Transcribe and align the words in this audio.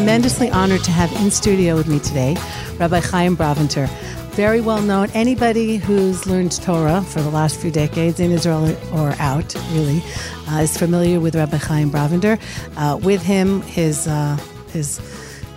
tremendously 0.00 0.50
honored 0.50 0.82
to 0.82 0.90
have 0.90 1.12
in 1.20 1.30
studio 1.30 1.76
with 1.76 1.86
me 1.86 1.98
today 1.98 2.34
Rabbi 2.78 3.00
Chaim 3.00 3.36
Brovender. 3.36 3.86
Very 4.30 4.62
well 4.62 4.80
known. 4.80 5.10
Anybody 5.10 5.76
who's 5.76 6.26
learned 6.26 6.52
Torah 6.52 7.02
for 7.02 7.20
the 7.20 7.28
last 7.28 7.60
few 7.60 7.70
decades 7.70 8.18
in 8.18 8.32
Israel 8.32 8.74
or 8.94 9.10
out, 9.18 9.54
really, 9.72 10.02
uh, 10.48 10.60
is 10.60 10.74
familiar 10.74 11.20
with 11.20 11.36
Rabbi 11.36 11.58
Chaim 11.58 11.90
Brovender. 11.90 12.40
Uh, 12.78 12.96
with 12.96 13.22
him, 13.22 13.60
his 13.60 14.06
uh, 14.06 14.38
his 14.72 15.02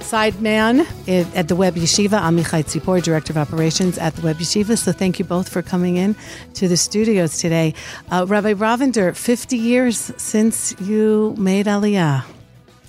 side 0.02 0.42
man 0.42 0.82
at 1.08 1.48
the 1.48 1.56
Web 1.56 1.76
Yeshiva, 1.76 2.20
Amichai 2.20 2.66
Tzipor, 2.66 3.02
Director 3.02 3.32
of 3.32 3.38
Operations 3.38 3.98
at 3.98 4.14
the 4.18 4.24
Web 4.24 4.40
Yeshiva. 4.40 4.78
So 4.78 4.92
thank 4.92 5.20
you 5.20 5.26
both 5.26 5.48
for 5.48 5.62
coming 5.62 5.96
in 5.96 6.18
to 6.56 6.68
the 6.68 6.76
studios 6.76 7.38
today. 7.38 7.76
Uh, 8.12 8.26
Rabbi 8.28 8.56
Brovender, 8.56 9.16
50 9.16 9.56
years 9.56 10.12
since 10.18 10.76
you 10.82 11.34
made 11.38 11.66
Aliyah. 11.66 12.26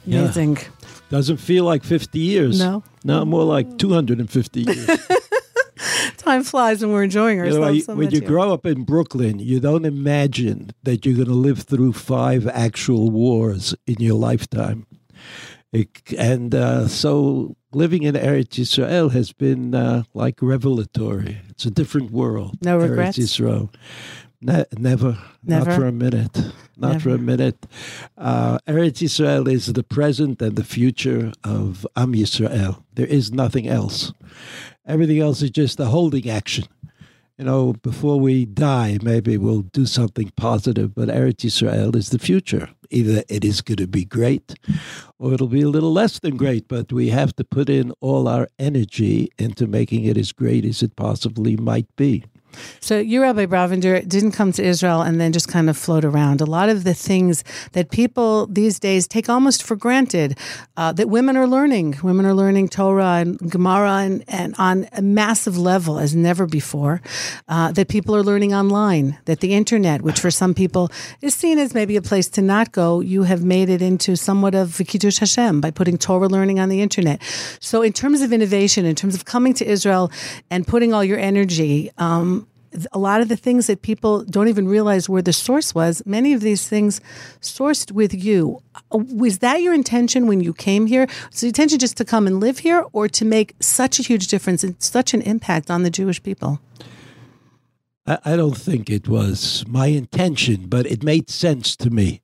Amazing. 0.06 0.56
Yeah. 0.56 0.64
Doesn't 1.10 1.36
feel 1.36 1.64
like 1.64 1.84
50 1.84 2.18
years. 2.18 2.58
No. 2.58 2.82
No, 3.04 3.24
more 3.24 3.44
like 3.44 3.78
250 3.78 4.60
years. 4.62 4.88
Time 6.16 6.42
flies 6.42 6.80
when 6.80 6.92
we're 6.92 7.02
enjoying 7.02 7.40
ourselves. 7.40 7.76
You 7.76 7.80
know, 7.80 7.84
so 7.84 7.94
when 7.94 8.10
you 8.10 8.20
here. 8.20 8.28
grow 8.28 8.52
up 8.52 8.66
in 8.66 8.84
Brooklyn, 8.84 9.38
you 9.38 9.60
don't 9.60 9.84
imagine 9.84 10.70
that 10.82 11.04
you're 11.04 11.14
going 11.14 11.28
to 11.28 11.34
live 11.34 11.60
through 11.60 11.92
five 11.92 12.46
actual 12.48 13.10
wars 13.10 13.74
in 13.86 13.96
your 13.98 14.14
lifetime. 14.14 14.86
It, 15.72 16.12
and 16.16 16.54
uh, 16.54 16.86
so 16.86 17.56
living 17.72 18.04
in 18.04 18.14
Eretz 18.14 18.60
Yisrael 18.60 19.10
has 19.10 19.32
been 19.32 19.74
uh, 19.74 20.04
like 20.14 20.40
revelatory. 20.40 21.38
It's 21.50 21.66
a 21.66 21.70
different 21.70 22.12
world. 22.12 22.58
No 22.62 22.78
regrets? 22.78 23.18
Eretz 23.18 23.24
Yisrael. 23.24 23.74
Ne- 24.44 24.66
never, 24.76 25.16
Never? 25.42 25.70
not 25.70 25.74
for 25.74 25.86
a 25.86 25.92
minute, 25.92 26.38
not 26.76 27.00
for 27.00 27.10
a 27.14 27.18
minute. 27.18 27.64
Uh, 28.18 28.58
Eretz 28.68 29.00
Yisrael 29.02 29.50
is 29.50 29.72
the 29.72 29.82
present 29.82 30.42
and 30.42 30.54
the 30.56 30.64
future 30.64 31.32
of 31.42 31.86
Am 31.96 32.12
Yisrael. 32.12 32.82
There 32.92 33.06
is 33.06 33.32
nothing 33.32 33.66
else. 33.66 34.12
Everything 34.86 35.18
else 35.18 35.40
is 35.40 35.48
just 35.50 35.80
a 35.80 35.86
holding 35.86 36.28
action. 36.28 36.66
You 37.38 37.46
know, 37.46 37.72
before 37.72 38.20
we 38.20 38.44
die, 38.44 38.98
maybe 39.02 39.38
we'll 39.38 39.62
do 39.62 39.86
something 39.86 40.30
positive, 40.36 40.94
but 40.94 41.08
Eretz 41.08 41.46
Yisrael 41.46 41.96
is 41.96 42.10
the 42.10 42.18
future. 42.18 42.68
Either 42.90 43.22
it 43.30 43.46
is 43.46 43.62
going 43.62 43.78
to 43.78 43.86
be 43.86 44.04
great 44.04 44.54
or 45.18 45.32
it'll 45.32 45.46
be 45.48 45.62
a 45.62 45.70
little 45.70 45.92
less 45.92 46.18
than 46.18 46.36
great, 46.36 46.68
but 46.68 46.92
we 46.92 47.08
have 47.08 47.34
to 47.36 47.44
put 47.44 47.70
in 47.70 47.92
all 48.00 48.28
our 48.28 48.46
energy 48.58 49.30
into 49.38 49.66
making 49.66 50.04
it 50.04 50.18
as 50.18 50.32
great 50.32 50.66
as 50.66 50.82
it 50.82 50.96
possibly 50.96 51.56
might 51.56 51.88
be. 51.96 52.24
So 52.80 52.98
you, 52.98 53.22
Rabbi 53.22 53.46
Brovender, 53.46 54.06
didn't 54.06 54.32
come 54.32 54.52
to 54.52 54.62
Israel 54.62 55.02
and 55.02 55.20
then 55.20 55.32
just 55.32 55.48
kind 55.48 55.70
of 55.70 55.76
float 55.76 56.04
around. 56.04 56.40
A 56.40 56.44
lot 56.44 56.68
of 56.68 56.84
the 56.84 56.94
things 56.94 57.44
that 57.72 57.90
people 57.90 58.46
these 58.46 58.78
days 58.78 59.06
take 59.06 59.28
almost 59.28 59.62
for 59.62 59.76
granted 59.76 60.38
uh, 60.76 60.92
that 60.92 61.08
women 61.08 61.36
are 61.36 61.46
learning. 61.46 61.96
Women 62.02 62.26
are 62.26 62.34
learning 62.34 62.68
Torah 62.68 63.14
and 63.20 63.38
Gemara 63.50 63.98
and, 63.98 64.24
and 64.28 64.54
on 64.58 64.88
a 64.92 65.02
massive 65.02 65.56
level 65.58 65.98
as 65.98 66.14
never 66.14 66.46
before. 66.46 67.00
Uh, 67.48 67.72
that 67.72 67.88
people 67.88 68.14
are 68.14 68.22
learning 68.22 68.54
online. 68.54 69.18
That 69.24 69.40
the 69.40 69.54
internet, 69.54 70.02
which 70.02 70.20
for 70.20 70.30
some 70.30 70.54
people 70.54 70.90
is 71.20 71.34
seen 71.34 71.58
as 71.58 71.74
maybe 71.74 71.96
a 71.96 72.02
place 72.02 72.28
to 72.30 72.42
not 72.42 72.72
go, 72.72 73.00
you 73.00 73.24
have 73.24 73.44
made 73.44 73.68
it 73.68 73.82
into 73.82 74.16
somewhat 74.16 74.54
of 74.54 74.80
Kiddush 74.86 75.18
Hashem 75.18 75.60
by 75.60 75.70
putting 75.70 75.98
Torah 75.98 76.28
learning 76.28 76.60
on 76.60 76.68
the 76.68 76.80
internet. 76.80 77.22
So 77.60 77.82
in 77.82 77.92
terms 77.92 78.20
of 78.20 78.32
innovation, 78.32 78.84
in 78.84 78.94
terms 78.94 79.14
of 79.14 79.24
coming 79.24 79.54
to 79.54 79.66
Israel 79.66 80.10
and 80.50 80.66
putting 80.66 80.92
all 80.92 81.04
your 81.04 81.18
energy. 81.18 81.90
Um, 81.98 82.43
a 82.92 82.98
lot 82.98 83.20
of 83.20 83.28
the 83.28 83.36
things 83.36 83.66
that 83.66 83.82
people 83.82 84.24
don't 84.24 84.48
even 84.48 84.68
realize 84.68 85.08
where 85.08 85.22
the 85.22 85.32
source 85.32 85.74
was, 85.74 86.02
many 86.06 86.32
of 86.32 86.40
these 86.40 86.68
things 86.68 87.00
sourced 87.40 87.92
with 87.92 88.14
you. 88.14 88.62
Uh, 88.92 88.98
was 88.98 89.38
that 89.38 89.62
your 89.62 89.74
intention 89.74 90.26
when 90.26 90.40
you 90.40 90.52
came 90.52 90.86
here? 90.86 91.06
Was 91.30 91.40
the 91.40 91.48
intention 91.48 91.78
just 91.78 91.96
to 91.98 92.04
come 92.04 92.26
and 92.26 92.40
live 92.40 92.60
here 92.60 92.84
or 92.92 93.08
to 93.08 93.24
make 93.24 93.54
such 93.60 93.98
a 93.98 94.02
huge 94.02 94.28
difference 94.28 94.64
and 94.64 94.74
such 94.82 95.14
an 95.14 95.22
impact 95.22 95.70
on 95.70 95.82
the 95.82 95.90
Jewish 95.90 96.22
people? 96.22 96.60
I 98.06 98.36
don't 98.36 98.56
think 98.56 98.90
it 98.90 99.08
was 99.08 99.64
my 99.66 99.86
intention, 99.86 100.66
but 100.68 100.84
it 100.84 101.02
made 101.02 101.30
sense 101.30 101.74
to 101.76 101.88
me. 101.88 102.20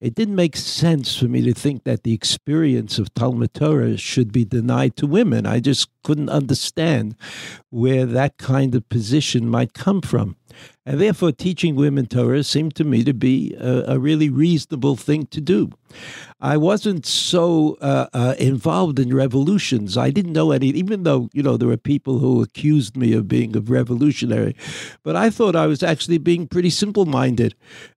It 0.00 0.14
didn't 0.14 0.36
make 0.36 0.56
sense 0.56 1.16
for 1.16 1.24
me 1.24 1.42
to 1.42 1.52
think 1.52 1.82
that 1.82 2.04
the 2.04 2.12
experience 2.12 2.96
of 3.00 3.12
Talmud 3.12 3.52
Torah 3.52 3.96
should 3.96 4.30
be 4.30 4.44
denied 4.44 4.94
to 4.96 5.06
women. 5.08 5.44
I 5.44 5.58
just 5.58 5.88
couldn't 6.04 6.28
understand 6.28 7.16
where 7.70 8.06
that 8.06 8.38
kind 8.38 8.76
of 8.76 8.88
position 8.88 9.48
might 9.48 9.74
come 9.74 10.00
from. 10.00 10.36
And 10.84 11.00
therefore, 11.00 11.32
teaching 11.32 11.74
women 11.74 12.06
Torah 12.06 12.44
seemed 12.44 12.76
to 12.76 12.84
me 12.84 13.02
to 13.02 13.12
be 13.12 13.52
a, 13.58 13.94
a 13.94 13.98
really 13.98 14.30
reasonable 14.30 14.94
thing 14.94 15.26
to 15.26 15.40
do. 15.40 15.72
I 16.38 16.58
wasn't 16.58 17.06
so 17.06 17.78
uh, 17.80 18.08
uh, 18.12 18.34
involved 18.38 18.98
in 18.98 19.14
revolutions. 19.14 19.96
I 19.96 20.10
didn't 20.10 20.34
know 20.34 20.52
any, 20.52 20.68
even 20.68 21.04
though, 21.04 21.30
you 21.32 21.42
know, 21.42 21.56
there 21.56 21.68
were 21.68 21.78
people 21.78 22.18
who 22.18 22.42
accused 22.42 22.94
me 22.94 23.14
of 23.14 23.26
being 23.26 23.56
a 23.56 23.60
revolutionary. 23.60 24.54
But 25.02 25.16
I 25.16 25.30
thought 25.30 25.56
I 25.56 25.66
was 25.66 25.82
actually 25.82 26.18
being 26.18 26.46
pretty 26.46 26.70
simple 26.70 27.06
minded. 27.06 27.54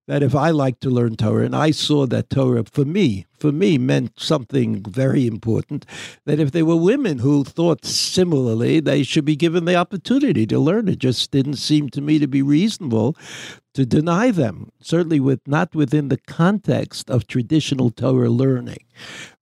That 0.07 0.23
if 0.23 0.33
I 0.33 0.49
liked 0.49 0.81
to 0.81 0.89
learn 0.89 1.17
Torah 1.17 1.45
and 1.45 1.55
I 1.55 1.69
saw 1.69 2.07
that 2.07 2.31
Torah 2.31 2.63
for 2.63 2.83
me, 2.83 3.27
for 3.37 3.51
me 3.51 3.77
meant 3.77 4.19
something 4.19 4.83
very 4.83 5.27
important, 5.27 5.85
that 6.25 6.39
if 6.39 6.51
there 6.51 6.65
were 6.65 6.75
women 6.75 7.19
who 7.19 7.43
thought 7.43 7.85
similarly, 7.85 8.79
they 8.79 9.03
should 9.03 9.25
be 9.25 9.35
given 9.35 9.65
the 9.65 9.75
opportunity 9.75 10.47
to 10.47 10.57
learn. 10.57 10.87
It 10.87 10.97
just 10.97 11.29
didn't 11.29 11.57
seem 11.57 11.89
to 11.89 12.01
me 12.01 12.17
to 12.17 12.27
be 12.27 12.41
reasonable 12.41 13.15
to 13.73 13.85
deny 13.85 14.31
them, 14.31 14.71
certainly 14.81 15.19
with 15.19 15.39
not 15.47 15.75
within 15.75 16.09
the 16.09 16.17
context 16.17 17.09
of 17.09 17.27
traditional 17.27 17.91
Torah 17.91 18.29
learning, 18.29 18.83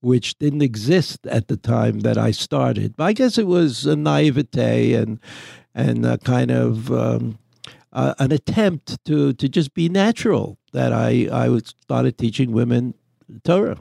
which 0.02 0.38
didn't 0.38 0.62
exist 0.62 1.26
at 1.28 1.48
the 1.48 1.58
time 1.58 2.02
that 2.02 2.18
I 2.18 2.32
started. 2.32 2.96
But 2.96 3.06
I 3.06 3.14
guess 3.14 3.38
it 3.38 3.48
was 3.48 3.86
a 3.86 3.96
naivete 3.96 4.94
and 4.94 5.20
and 5.74 6.06
a 6.06 6.18
kind 6.18 6.52
of 6.52 6.92
um, 6.92 7.38
uh, 7.94 8.16
an 8.20 8.32
attempt 8.32 9.04
to 9.06 9.34
to 9.34 9.48
just 9.48 9.74
be 9.74 9.90
natural 9.90 10.58
that 10.74 10.92
I 10.92 11.30
I 11.32 11.58
started 11.60 12.18
teaching 12.18 12.52
women 12.52 12.94
Torah. 13.44 13.78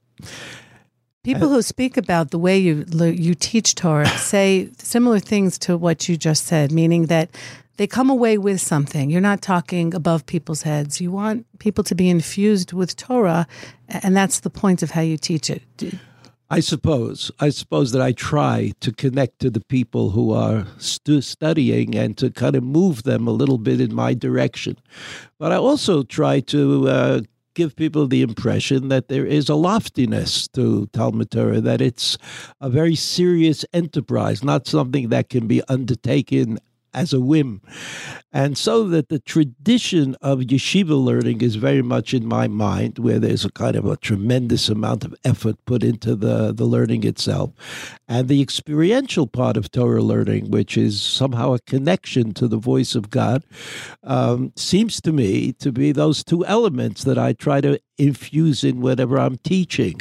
People 1.24 1.48
who 1.48 1.60
speak 1.60 1.96
about 1.96 2.30
the 2.30 2.38
way 2.38 2.56
you 2.56 2.84
you 2.92 3.34
teach 3.34 3.74
Torah 3.74 4.06
say 4.06 4.70
similar 4.78 5.18
things 5.18 5.58
to 5.58 5.76
what 5.76 6.08
you 6.08 6.16
just 6.16 6.46
said, 6.46 6.70
meaning 6.70 7.06
that 7.06 7.30
they 7.76 7.86
come 7.86 8.10
away 8.10 8.38
with 8.38 8.60
something. 8.60 9.10
You're 9.10 9.20
not 9.20 9.42
talking 9.42 9.94
above 9.94 10.26
people's 10.26 10.62
heads. 10.62 11.00
You 11.00 11.10
want 11.10 11.46
people 11.58 11.84
to 11.84 11.94
be 11.94 12.08
infused 12.08 12.72
with 12.72 12.96
Torah, 12.96 13.46
and 13.88 14.16
that's 14.16 14.40
the 14.40 14.50
point 14.50 14.82
of 14.82 14.90
how 14.90 15.02
you 15.02 15.16
teach 15.16 15.50
it. 15.50 15.62
I 16.48 16.60
suppose. 16.60 17.32
I 17.40 17.48
suppose 17.48 17.90
that 17.92 18.00
I 18.00 18.12
try 18.12 18.72
to 18.80 18.92
connect 18.92 19.40
to 19.40 19.50
the 19.50 19.62
people 19.68 20.10
who 20.10 20.32
are 20.32 20.66
stu- 20.78 21.20
studying 21.20 21.96
and 21.96 22.16
to 22.18 22.30
kind 22.30 22.54
of 22.54 22.62
move 22.62 23.02
them 23.02 23.26
a 23.26 23.32
little 23.32 23.58
bit 23.58 23.80
in 23.80 23.92
my 23.92 24.14
direction. 24.14 24.76
But 25.38 25.50
I 25.50 25.56
also 25.56 26.04
try 26.04 26.38
to 26.40 26.88
uh, 26.88 27.20
give 27.54 27.74
people 27.74 28.06
the 28.06 28.22
impression 28.22 28.90
that 28.90 29.08
there 29.08 29.26
is 29.26 29.48
a 29.48 29.56
loftiness 29.56 30.46
to 30.48 30.86
Talmud 30.92 31.32
Torah, 31.32 31.60
that 31.60 31.80
it's 31.80 32.16
a 32.60 32.70
very 32.70 32.94
serious 32.94 33.64
enterprise, 33.72 34.44
not 34.44 34.68
something 34.68 35.08
that 35.08 35.30
can 35.30 35.48
be 35.48 35.62
undertaken 35.68 36.58
as 36.96 37.12
a 37.12 37.20
whim. 37.20 37.60
And 38.32 38.58
so 38.58 38.88
that 38.88 39.08
the 39.08 39.20
tradition 39.20 40.16
of 40.20 40.40
yeshiva 40.40 40.98
learning 41.02 41.42
is 41.42 41.54
very 41.56 41.82
much 41.82 42.12
in 42.12 42.26
my 42.26 42.48
mind, 42.48 42.98
where 42.98 43.18
there's 43.18 43.44
a 43.44 43.52
kind 43.52 43.76
of 43.76 43.86
a 43.86 43.96
tremendous 43.96 44.68
amount 44.68 45.04
of 45.04 45.14
effort 45.24 45.56
put 45.66 45.84
into 45.84 46.16
the, 46.16 46.52
the 46.52 46.64
learning 46.64 47.04
itself. 47.04 47.52
And 48.08 48.28
the 48.28 48.42
experiential 48.42 49.26
part 49.26 49.56
of 49.56 49.70
Torah 49.70 50.02
learning, 50.02 50.50
which 50.50 50.76
is 50.76 51.00
somehow 51.00 51.52
a 51.52 51.60
connection 51.60 52.32
to 52.34 52.48
the 52.48 52.56
voice 52.56 52.94
of 52.94 53.10
God, 53.10 53.44
um, 54.02 54.52
seems 54.56 55.00
to 55.02 55.12
me 55.12 55.52
to 55.54 55.70
be 55.70 55.92
those 55.92 56.24
two 56.24 56.44
elements 56.46 57.04
that 57.04 57.18
I 57.18 57.34
try 57.34 57.60
to 57.60 57.78
infuse 57.98 58.64
in 58.64 58.80
whatever 58.80 59.18
I'm 59.18 59.36
teaching. 59.38 60.00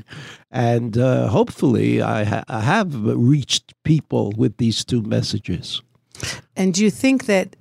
And 0.52 0.98
uh, 0.98 1.28
hopefully, 1.28 2.02
I, 2.02 2.24
ha- 2.24 2.44
I 2.48 2.62
have 2.62 3.06
reached 3.06 3.74
people 3.84 4.34
with 4.38 4.58
these 4.58 4.86
two 4.86 5.02
messages. 5.02 5.82
And 6.56 6.74
do 6.74 6.84
you 6.84 6.92
think 6.92 7.26
that 7.26 7.56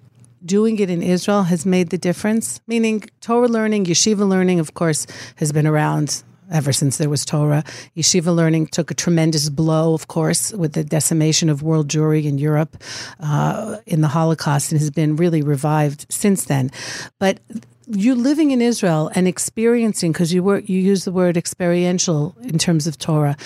doing 0.44 0.78
it 0.78 0.90
in 0.90 1.02
Israel 1.02 1.44
has 1.44 1.64
made 1.64 1.90
the 1.90 1.98
difference? 1.98 2.60
Meaning, 2.66 3.04
Torah 3.20 3.48
learning, 3.48 3.86
yeshiva 3.86 4.28
learning, 4.28 4.60
of 4.60 4.74
course, 4.74 5.06
has 5.36 5.52
been 5.52 5.66
around 5.66 6.22
ever 6.52 6.72
since 6.72 6.98
there 6.98 7.08
was 7.08 7.24
Torah. 7.24 7.64
Yeshiva 7.96 8.34
learning 8.34 8.66
took 8.68 8.90
a 8.90 8.94
tremendous 8.94 9.48
blow, 9.48 9.94
of 9.94 10.08
course, 10.08 10.52
with 10.52 10.74
the 10.74 10.84
decimation 10.84 11.48
of 11.48 11.62
world 11.62 11.88
Jewry 11.88 12.24
in 12.24 12.38
Europe 12.38 12.82
uh, 13.20 13.78
in 13.86 14.02
the 14.02 14.08
Holocaust 14.08 14.72
and 14.72 14.80
has 14.80 14.90
been 14.90 15.16
really 15.16 15.42
revived 15.42 16.06
since 16.10 16.44
then. 16.44 16.70
But 17.18 17.40
you 17.86 18.14
living 18.14 18.50
in 18.50 18.62
Israel 18.62 19.10
and 19.14 19.28
experiencing, 19.28 20.12
because 20.12 20.32
you 20.32 20.42
were 20.42 20.60
you 20.60 20.78
use 20.78 21.04
the 21.04 21.12
word 21.12 21.36
experiential 21.36 22.34
in 22.42 22.58
terms 22.58 22.86
of 22.86 22.98
Torah. 22.98 23.36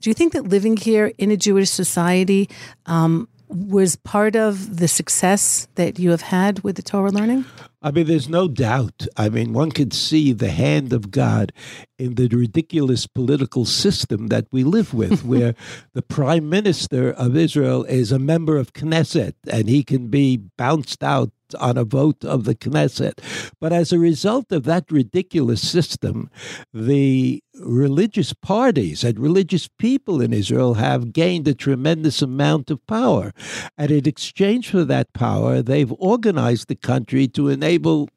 Do 0.00 0.10
you 0.10 0.14
think 0.14 0.32
that 0.32 0.48
living 0.48 0.76
here 0.76 1.12
in 1.18 1.30
a 1.30 1.36
Jewish 1.36 1.70
society 1.70 2.48
um, 2.86 3.28
was 3.48 3.96
part 3.96 4.36
of 4.36 4.78
the 4.78 4.88
success 4.88 5.68
that 5.74 5.98
you 5.98 6.10
have 6.10 6.22
had 6.22 6.60
with 6.60 6.76
the 6.76 6.82
Torah 6.82 7.10
learning? 7.10 7.44
I 7.80 7.92
mean, 7.92 8.06
there's 8.06 8.28
no 8.28 8.48
doubt. 8.48 9.06
I 9.16 9.28
mean, 9.28 9.52
one 9.52 9.70
could 9.70 9.92
see 9.92 10.32
the 10.32 10.50
hand 10.50 10.92
of 10.92 11.12
God 11.12 11.52
in 11.98 12.16
the 12.16 12.26
ridiculous 12.28 13.06
political 13.06 13.64
system 13.64 14.28
that 14.28 14.46
we 14.50 14.64
live 14.64 14.92
with, 14.92 15.24
where 15.32 15.54
the 15.92 16.02
prime 16.02 16.48
minister 16.48 17.12
of 17.12 17.36
Israel 17.36 17.84
is 17.84 18.10
a 18.10 18.18
member 18.18 18.56
of 18.56 18.72
Knesset 18.72 19.34
and 19.50 19.68
he 19.68 19.84
can 19.84 20.08
be 20.08 20.36
bounced 20.36 21.04
out 21.04 21.30
on 21.56 21.76
a 21.76 21.84
vote 21.84 22.24
of 22.24 22.44
the 22.44 22.54
Knesset. 22.54 23.20
But 23.60 23.72
as 23.72 23.92
a 23.92 23.98
result 23.98 24.52
of 24.52 24.64
that 24.64 24.90
ridiculous 24.90 25.66
system, 25.66 26.30
the 26.72 27.42
religious 27.60 28.32
parties 28.32 29.04
and 29.04 29.18
religious 29.18 29.68
people 29.78 30.20
in 30.20 30.32
Israel 30.32 30.74
have 30.74 31.12
gained 31.12 31.48
a 31.48 31.54
tremendous 31.54 32.22
amount 32.22 32.70
of 32.70 32.86
power. 32.86 33.32
And 33.76 33.90
in 33.90 34.06
exchange 34.06 34.70
for 34.70 34.84
that 34.84 35.12
power, 35.12 35.62
they've 35.62 35.92
organized 35.98 36.68
the 36.68 36.76
country 36.76 37.28
to 37.28 37.48
enable 37.48 38.08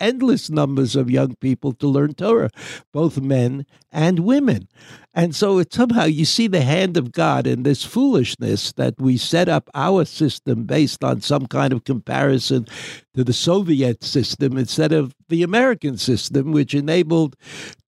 endless 0.00 0.50
numbers 0.50 0.96
of 0.96 1.10
young 1.10 1.34
people 1.36 1.72
to 1.72 1.86
learn 1.86 2.14
Torah, 2.14 2.50
both 2.92 3.20
men 3.20 3.64
and 3.92 4.20
women. 4.20 4.68
And 5.16 5.34
so 5.34 5.58
it, 5.58 5.72
somehow 5.72 6.04
you 6.04 6.24
see 6.24 6.48
the 6.48 6.62
hand 6.62 6.96
of 6.96 7.12
God 7.12 7.46
in 7.46 7.62
this 7.62 7.84
foolishness 7.84 8.72
that 8.72 9.00
we 9.00 9.16
set 9.16 9.48
up 9.48 9.70
our 9.72 10.04
system 10.04 10.64
based 10.64 11.04
on 11.04 11.20
some 11.20 11.46
kind 11.46 11.72
of 11.72 11.84
comparison 11.84 12.66
to 13.14 13.22
the 13.22 13.32
Soviet 13.32 14.02
system 14.02 14.58
instead 14.58 14.92
of 14.92 15.14
the 15.28 15.44
American 15.44 15.96
system, 15.96 16.50
which 16.50 16.74
enabled 16.74 17.36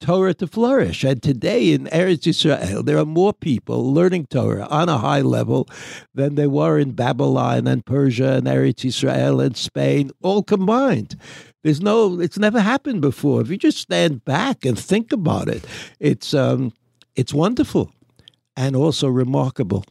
Torah 0.01 0.35
to 0.35 0.47
flourish. 0.47 1.03
And 1.03 1.21
today 1.21 1.73
in 1.73 1.87
Eretz 1.87 2.29
Israel, 2.29 2.85
there 2.85 2.99
are 2.99 3.05
more 3.05 3.33
people 3.33 3.93
learning 3.93 4.27
Torah 4.27 4.69
on 4.71 4.89
a 4.89 4.99
high 4.99 5.23
level 5.23 5.69
than 6.15 6.37
there 6.37 6.49
were 6.49 6.79
in 6.79 6.93
Babylon 6.93 7.67
and 7.67 7.85
Persia 7.85 8.35
and 8.35 8.47
Eretz 8.47 8.85
Israel 8.85 9.41
and 9.41 9.57
Spain, 9.57 10.13
all 10.23 10.45
combined. 10.45 11.17
There's 11.65 11.81
no, 11.81 12.21
it's 12.21 12.39
never 12.39 12.61
happened 12.61 13.01
before. 13.01 13.41
If 13.41 13.51
you 13.51 13.57
just 13.57 13.79
stand 13.79 14.25
back 14.25 14.65
and 14.65 14.79
think 14.79 15.11
about 15.11 15.49
it, 15.49 15.67
it's 15.99 16.33
um, 16.33 16.73
it's 17.17 17.35
wonderful 17.35 17.91
and 18.57 18.77
also 18.77 19.09
remarkable. 19.09 19.85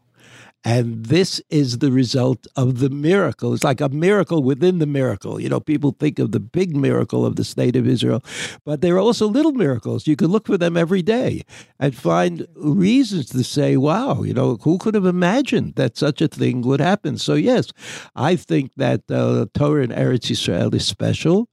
And 0.68 1.06
this 1.06 1.39
is 1.51 1.77
the 1.77 1.92
result 1.92 2.48
of 2.56 2.80
the 2.80 2.89
miracle. 2.89 3.54
It's 3.54 3.63
like 3.63 3.81
a 3.81 3.89
miracle 3.89 4.42
within 4.42 4.80
the 4.80 4.88
miracle. 4.88 5.39
You 5.39 5.48
know, 5.48 5.60
people 5.60 5.95
think 6.00 6.18
of 6.18 6.31
the 6.31 6.39
big 6.39 6.75
miracle 6.75 7.24
of 7.24 7.36
the 7.36 7.44
state 7.44 7.75
of 7.75 7.88
Israel, 7.88 8.24
but 8.66 8.81
there 8.81 8.95
are 8.95 9.00
also 9.00 9.27
little 9.27 9.51
miracles. 9.51 10.07
You 10.07 10.16
can 10.16 10.30
look 10.30 10.48
for 10.48 10.57
them 10.57 10.75
every 10.75 11.04
day 11.04 11.44
and 11.80 11.95
find 11.95 12.48
reasons 12.56 13.30
to 13.30 13.44
say, 13.44 13.77
wow, 13.77 14.24
you 14.24 14.33
know, 14.33 14.57
who 14.63 14.80
could 14.80 14.95
have 14.95 15.06
imagined 15.06 15.75
that 15.75 15.98
such 15.98 16.19
a 16.19 16.27
thing 16.27 16.62
would 16.62 16.81
happen? 16.81 17.19
So, 17.19 17.36
yes, 17.36 17.72
I 18.16 18.36
think 18.36 18.72
that 18.75 19.04
uh, 19.12 19.45
Torah 19.54 19.83
in 19.83 19.92
Eretz 19.92 20.31
Israel 20.31 20.74
is 20.74 20.88
special. 20.88 21.48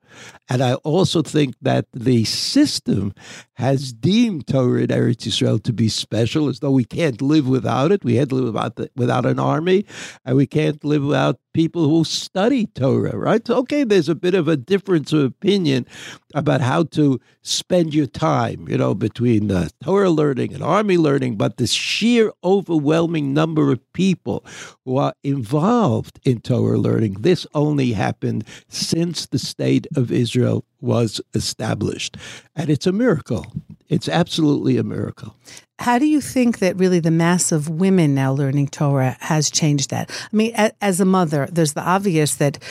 And 0.48 0.62
I 0.62 0.74
also 0.74 1.22
think 1.22 1.54
that 1.62 1.86
the 1.92 2.24
system 2.24 3.12
has 3.54 3.92
deemed 3.92 4.46
Torah 4.46 4.82
in 4.82 4.88
Eretz 4.88 5.26
Yisrael 5.26 5.62
to 5.62 5.72
be 5.72 5.88
special, 5.88 6.48
as 6.48 6.60
though 6.60 6.70
we 6.70 6.84
can't 6.84 7.22
live 7.22 7.48
without 7.48 7.92
it. 7.92 8.04
We 8.04 8.14
can't 8.14 8.32
live 8.32 8.44
without, 8.44 8.76
the, 8.76 8.90
without 8.96 9.26
an 9.26 9.38
army, 9.38 9.86
and 10.24 10.36
we 10.36 10.46
can't 10.46 10.82
live 10.84 11.04
without 11.04 11.38
people 11.52 11.88
who 11.88 12.04
study 12.04 12.66
Torah, 12.66 13.16
right? 13.16 13.48
Okay, 13.48 13.84
there's 13.84 14.08
a 14.08 14.14
bit 14.14 14.34
of 14.34 14.48
a 14.48 14.56
difference 14.56 15.12
of 15.12 15.24
opinion 15.24 15.86
about 16.34 16.60
how 16.60 16.84
to 16.84 17.20
spend 17.42 17.94
your 17.94 18.06
time, 18.06 18.68
you 18.68 18.78
know, 18.78 18.94
between 18.94 19.50
uh, 19.50 19.68
Torah 19.82 20.10
learning 20.10 20.54
and 20.54 20.62
army 20.62 20.96
learning, 20.96 21.36
but 21.36 21.56
the 21.56 21.66
sheer 21.66 22.32
overwhelming 22.42 23.34
number 23.34 23.72
of 23.72 23.92
people 23.92 24.44
who 24.84 24.96
are 24.96 25.14
involved 25.22 26.20
in 26.24 26.40
Torah 26.40 26.78
learning, 26.78 27.14
this 27.20 27.46
only 27.54 27.92
happened 27.92 28.44
since 28.68 29.26
the 29.26 29.38
state 29.38 29.86
of 29.96 30.10
Israel 30.10 30.64
was 30.80 31.20
established. 31.34 32.16
And 32.56 32.70
it's 32.70 32.86
a 32.86 32.92
miracle. 32.92 33.46
It's 33.88 34.08
absolutely 34.08 34.78
a 34.78 34.82
miracle. 34.82 35.36
How 35.82 35.98
do 35.98 36.06
you 36.06 36.20
think 36.20 36.60
that 36.60 36.76
really 36.76 37.00
the 37.00 37.10
mass 37.10 37.50
of 37.50 37.68
women 37.68 38.14
now 38.14 38.32
learning 38.32 38.68
Torah 38.68 39.16
has 39.18 39.50
changed 39.50 39.90
that? 39.90 40.12
I 40.32 40.36
mean, 40.36 40.54
as 40.80 41.00
a 41.00 41.04
mother, 41.04 41.48
there's 41.50 41.72
the 41.72 41.82
obvious 41.82 42.36
that 42.36 42.62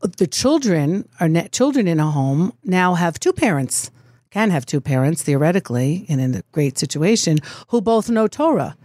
the 0.00 0.26
children 0.26 1.08
are 1.20 1.30
children 1.50 1.86
in 1.86 2.00
a 2.00 2.10
home 2.10 2.52
now 2.64 2.94
have 2.94 3.20
two 3.20 3.32
parents, 3.32 3.92
can 4.32 4.50
have 4.50 4.66
two 4.66 4.80
parents 4.80 5.22
theoretically, 5.22 6.06
and 6.08 6.20
in 6.20 6.34
a 6.34 6.42
great 6.50 6.76
situation, 6.76 7.38
who 7.68 7.80
both 7.80 8.10
know 8.10 8.26
Torah. 8.26 8.76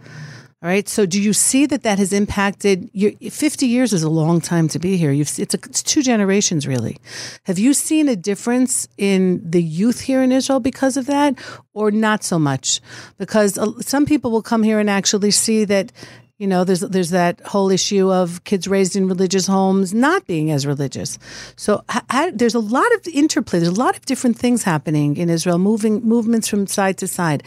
All 0.62 0.68
right. 0.68 0.86
So, 0.86 1.06
do 1.06 1.20
you 1.20 1.32
see 1.32 1.64
that 1.64 1.84
that 1.84 1.98
has 1.98 2.12
impacted? 2.12 2.90
Your, 2.92 3.12
Fifty 3.30 3.66
years 3.66 3.94
is 3.94 4.02
a 4.02 4.10
long 4.10 4.42
time 4.42 4.68
to 4.68 4.78
be 4.78 4.98
here. 4.98 5.10
You've 5.10 5.38
it's, 5.38 5.54
a, 5.54 5.58
it's 5.64 5.82
two 5.82 6.02
generations 6.02 6.66
really. 6.66 6.98
Have 7.44 7.58
you 7.58 7.72
seen 7.72 8.10
a 8.10 8.16
difference 8.16 8.86
in 8.98 9.40
the 9.42 9.62
youth 9.62 10.00
here 10.00 10.22
in 10.22 10.32
Israel 10.32 10.60
because 10.60 10.98
of 10.98 11.06
that, 11.06 11.34
or 11.72 11.90
not 11.90 12.24
so 12.24 12.38
much? 12.38 12.82
Because 13.16 13.56
uh, 13.56 13.72
some 13.80 14.04
people 14.04 14.30
will 14.30 14.42
come 14.42 14.62
here 14.62 14.78
and 14.78 14.90
actually 14.90 15.30
see 15.30 15.64
that 15.64 15.92
you 16.40 16.46
know, 16.46 16.64
there's 16.64 16.80
there's 16.80 17.10
that 17.10 17.38
whole 17.42 17.70
issue 17.70 18.10
of 18.10 18.42
kids 18.44 18.66
raised 18.66 18.96
in 18.96 19.06
religious 19.06 19.46
homes 19.46 19.92
not 19.92 20.26
being 20.26 20.50
as 20.50 20.66
religious. 20.66 21.18
So 21.54 21.84
there's 22.32 22.54
a 22.54 22.60
lot 22.60 22.90
of 22.94 23.06
interplay. 23.08 23.58
There's 23.58 23.76
a 23.76 23.78
lot 23.78 23.94
of 23.94 24.06
different 24.06 24.38
things 24.38 24.62
happening 24.62 25.18
in 25.18 25.28
Israel, 25.28 25.58
moving 25.58 26.00
movements 26.02 26.48
from 26.48 26.66
side 26.66 26.96
to 26.98 27.06
side. 27.06 27.42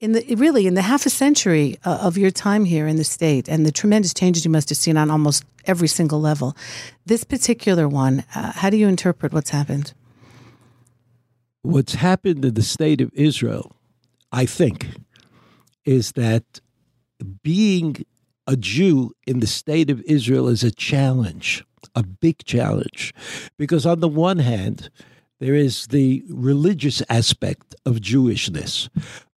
In 0.00 0.10
the 0.10 0.34
really 0.34 0.66
in 0.66 0.74
the 0.74 0.82
half 0.82 1.06
a 1.06 1.10
century 1.10 1.76
uh, 1.84 1.98
of 2.02 2.18
your 2.18 2.32
time 2.32 2.64
here 2.64 2.88
in 2.88 2.96
the 2.96 3.04
state, 3.04 3.48
and 3.48 3.64
the 3.64 3.70
tremendous 3.70 4.12
changes 4.12 4.44
you 4.44 4.50
must 4.50 4.70
have 4.70 4.78
seen 4.78 4.96
on 4.96 5.08
almost 5.08 5.44
every 5.66 5.88
single 5.88 6.20
level. 6.20 6.56
This 7.06 7.22
particular 7.22 7.88
one, 7.88 8.24
uh, 8.34 8.50
how 8.50 8.70
do 8.70 8.76
you 8.76 8.88
interpret 8.88 9.32
what's 9.32 9.50
happened? 9.50 9.94
What's 11.62 11.94
happened 11.94 12.44
in 12.44 12.54
the 12.54 12.62
state 12.62 13.00
of 13.00 13.12
Israel, 13.14 13.76
I 14.32 14.46
think, 14.46 14.88
is 15.84 16.10
that 16.12 16.60
being 17.44 18.04
a 18.46 18.56
Jew 18.56 19.12
in 19.26 19.40
the 19.40 19.46
state 19.46 19.90
of 19.90 20.02
Israel 20.02 20.48
is 20.48 20.64
a 20.64 20.70
challenge, 20.70 21.64
a 21.94 22.02
big 22.02 22.44
challenge. 22.44 23.14
Because 23.56 23.86
on 23.86 24.00
the 24.00 24.08
one 24.08 24.38
hand, 24.38 24.90
there 25.40 25.54
is 25.54 25.88
the 25.88 26.24
religious 26.28 27.02
aspect 27.08 27.74
of 27.84 27.96
Jewishness. 27.96 28.88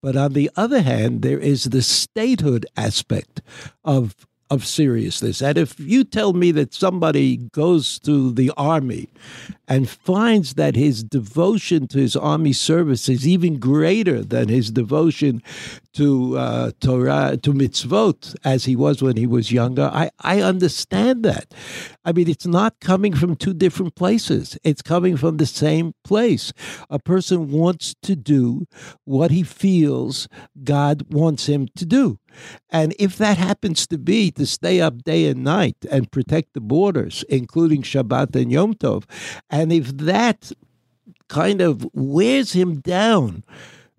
But 0.01 0.15
on 0.15 0.33
the 0.33 0.51
other 0.55 0.81
hand, 0.81 1.23
there 1.23 1.39
is 1.39 1.65
the 1.65 1.81
statehood 1.81 2.65
aspect 2.77 3.41
of 3.83 4.15
of 4.49 4.65
seriousness. 4.65 5.41
And 5.41 5.57
if 5.57 5.79
you 5.79 6.03
tell 6.03 6.33
me 6.33 6.51
that 6.51 6.73
somebody 6.73 7.37
goes 7.37 7.99
to 7.99 8.31
the 8.31 8.51
army 8.55 9.09
and 9.67 9.89
finds 9.89 10.53
that 10.53 10.75
his 10.75 11.03
devotion 11.03 11.87
to 11.87 11.97
his 11.97 12.15
army 12.15 12.53
service 12.53 13.09
is 13.09 13.27
even 13.27 13.57
greater 13.57 14.23
than 14.23 14.47
his 14.47 14.69
devotion 14.69 15.41
to 15.93 16.37
uh, 16.37 16.71
Torah, 16.79 17.37
to 17.41 17.53
mitzvot, 17.53 18.35
as 18.43 18.65
he 18.65 18.75
was 18.75 19.01
when 19.01 19.17
he 19.17 19.25
was 19.25 19.51
younger, 19.51 19.89
I, 19.91 20.11
I 20.19 20.41
understand 20.41 21.23
that. 21.23 21.53
I 22.03 22.11
mean, 22.11 22.29
it's 22.29 22.45
not 22.45 22.79
coming 22.79 23.15
from 23.15 23.35
two 23.35 23.53
different 23.53 23.95
places, 23.95 24.57
it's 24.63 24.81
coming 24.81 25.17
from 25.17 25.37
the 25.37 25.45
same 25.45 25.95
place. 26.03 26.53
A 26.89 26.99
person 26.99 27.51
wants 27.51 27.95
to 28.03 28.15
do 28.15 28.67
what 29.05 29.31
he 29.31 29.41
feels 29.41 30.27
God 30.63 31.11
wants 31.11 31.47
him 31.47 31.67
to 31.75 31.85
do. 31.85 32.19
And 32.69 32.93
if 32.99 33.17
that 33.17 33.37
happens 33.37 33.87
to 33.87 33.97
be 33.97 34.31
to 34.31 34.45
stay 34.45 34.81
up 34.81 35.03
day 35.03 35.27
and 35.27 35.43
night 35.43 35.77
and 35.89 36.11
protect 36.11 36.53
the 36.53 36.61
borders, 36.61 37.23
including 37.29 37.81
Shabbat 37.81 38.35
and 38.35 38.51
Yom 38.51 38.73
Tov, 38.73 39.03
and 39.49 39.71
if 39.71 39.95
that 39.97 40.51
kind 41.27 41.61
of 41.61 41.87
wears 41.93 42.53
him 42.53 42.79
down, 42.81 43.43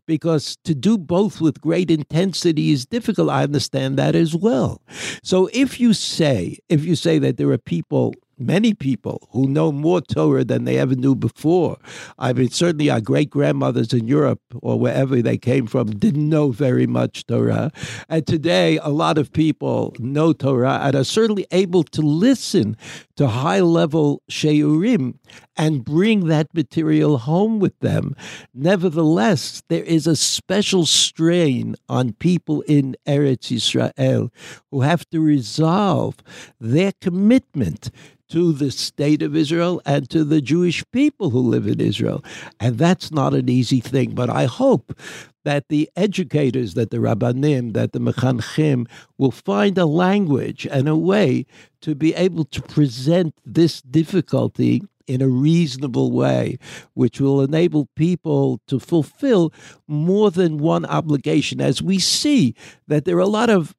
because 0.06 0.56
to 0.64 0.74
do 0.74 0.96
both 0.96 1.40
with 1.40 1.60
great 1.60 1.90
intensity 1.90 2.70
is 2.70 2.86
difficult. 2.86 3.28
I 3.28 3.42
understand 3.42 3.98
that 3.98 4.14
as 4.14 4.34
well. 4.34 4.80
So 5.22 5.50
if 5.52 5.80
you 5.80 5.92
say, 5.92 6.58
if 6.68 6.84
you 6.84 6.94
say 6.94 7.18
that 7.18 7.36
there 7.36 7.50
are 7.50 7.58
people 7.58 8.14
many 8.38 8.74
people 8.74 9.28
who 9.32 9.48
know 9.48 9.72
more 9.72 10.00
Torah 10.00 10.44
than 10.44 10.64
they 10.64 10.78
ever 10.78 10.94
knew 10.94 11.14
before. 11.14 11.78
I 12.18 12.32
mean, 12.32 12.50
certainly 12.50 12.90
our 12.90 13.00
great 13.00 13.30
grandmothers 13.30 13.92
in 13.92 14.06
Europe 14.06 14.40
or 14.62 14.78
wherever 14.78 15.22
they 15.22 15.38
came 15.38 15.66
from 15.66 15.90
didn't 15.90 16.28
know 16.28 16.50
very 16.50 16.86
much 16.86 17.26
Torah. 17.26 17.70
And 18.08 18.26
today, 18.26 18.78
a 18.78 18.90
lot 18.90 19.18
of 19.18 19.32
people 19.32 19.94
know 19.98 20.32
Torah 20.32 20.80
and 20.82 20.94
are 20.94 21.04
certainly 21.04 21.46
able 21.50 21.84
to 21.84 22.02
listen 22.02 22.76
to 23.16 23.28
high 23.28 23.60
level 23.60 24.22
Shiurim 24.30 25.18
and 25.56 25.84
bring 25.84 26.26
that 26.26 26.52
material 26.54 27.18
home 27.18 27.58
with 27.58 27.78
them. 27.80 28.14
Nevertheless, 28.52 29.62
there 29.68 29.84
is 29.84 30.06
a 30.06 30.16
special 30.16 30.84
strain 30.84 31.76
on 31.88 32.12
people 32.12 32.60
in 32.62 32.94
Eretz 33.06 33.50
Israel 33.50 34.30
who 34.70 34.82
have 34.82 35.08
to 35.10 35.20
resolve 35.20 36.16
their 36.60 36.92
commitment 37.00 37.90
to 38.30 38.52
the 38.52 38.70
state 38.70 39.22
of 39.22 39.36
Israel 39.36 39.80
and 39.86 40.08
to 40.10 40.24
the 40.24 40.40
Jewish 40.40 40.84
people 40.92 41.30
who 41.30 41.40
live 41.40 41.66
in 41.66 41.80
Israel. 41.80 42.24
And 42.60 42.78
that's 42.78 43.10
not 43.10 43.34
an 43.34 43.48
easy 43.48 43.80
thing. 43.80 44.14
But 44.14 44.30
I 44.30 44.46
hope 44.46 44.98
that 45.44 45.68
the 45.68 45.88
educators, 45.96 46.74
that 46.74 46.90
the 46.90 46.96
rabbanim, 46.96 47.72
that 47.74 47.92
the 47.92 48.00
mechanchim 48.00 48.88
will 49.16 49.30
find 49.30 49.78
a 49.78 49.86
language 49.86 50.66
and 50.70 50.88
a 50.88 50.96
way 50.96 51.46
to 51.82 51.94
be 51.94 52.14
able 52.14 52.44
to 52.46 52.62
present 52.62 53.34
this 53.44 53.80
difficulty 53.82 54.82
in 55.06 55.22
a 55.22 55.28
reasonable 55.28 56.10
way, 56.10 56.58
which 56.94 57.20
will 57.20 57.40
enable 57.40 57.86
people 57.94 58.60
to 58.66 58.80
fulfill 58.80 59.52
more 59.86 60.32
than 60.32 60.58
one 60.58 60.84
obligation. 60.86 61.60
As 61.60 61.80
we 61.80 62.00
see 62.00 62.56
that 62.88 63.04
there 63.04 63.16
are 63.16 63.20
a 63.20 63.26
lot 63.26 63.50
of 63.50 63.74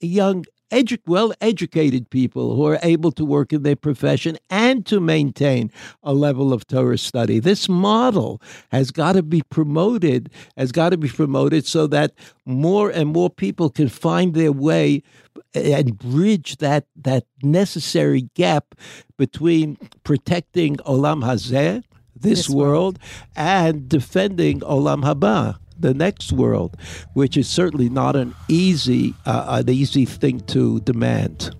young 0.00 0.44
edu- 0.70 0.98
well 1.06 1.32
educated 1.40 2.10
people 2.10 2.54
who 2.56 2.66
are 2.66 2.78
able 2.82 3.12
to 3.12 3.24
work 3.24 3.52
in 3.52 3.62
their 3.62 3.76
profession 3.76 4.38
and 4.50 4.84
to 4.86 5.00
maintain 5.00 5.70
a 6.02 6.14
level 6.14 6.52
of 6.52 6.66
Torah 6.66 6.98
study. 6.98 7.38
This 7.38 7.68
model 7.68 8.40
has 8.70 8.90
got 8.90 9.12
to 9.12 9.22
be 9.22 9.42
promoted, 9.50 10.30
has 10.56 10.72
got 10.72 10.90
to 10.90 10.96
be 10.96 11.08
promoted 11.08 11.66
so 11.66 11.86
that 11.88 12.12
more 12.44 12.90
and 12.90 13.08
more 13.08 13.30
people 13.30 13.70
can 13.70 13.88
find 13.88 14.34
their 14.34 14.52
way 14.52 15.02
eh, 15.54 15.60
eh, 15.60 15.78
and 15.78 15.98
bridge 15.98 16.56
that 16.58 16.86
that 16.96 17.24
necessary 17.42 18.28
gap 18.34 18.74
between 19.16 19.76
protecting 20.04 20.76
Olam 20.78 21.24
Hazeh, 21.24 21.82
this, 22.14 22.46
this 22.46 22.50
world, 22.50 22.68
world, 22.68 22.98
and 23.36 23.88
defending 23.88 24.60
Olam 24.60 25.02
Haba 25.02 25.58
the 25.78 25.94
next 25.94 26.32
world, 26.32 26.76
which 27.14 27.36
is 27.36 27.48
certainly 27.48 27.88
not 27.88 28.16
an 28.16 28.34
easy 28.48 29.14
uh, 29.26 29.62
an 29.66 29.68
easy 29.68 30.04
thing 30.04 30.40
to 30.40 30.80
demand. 30.80 31.54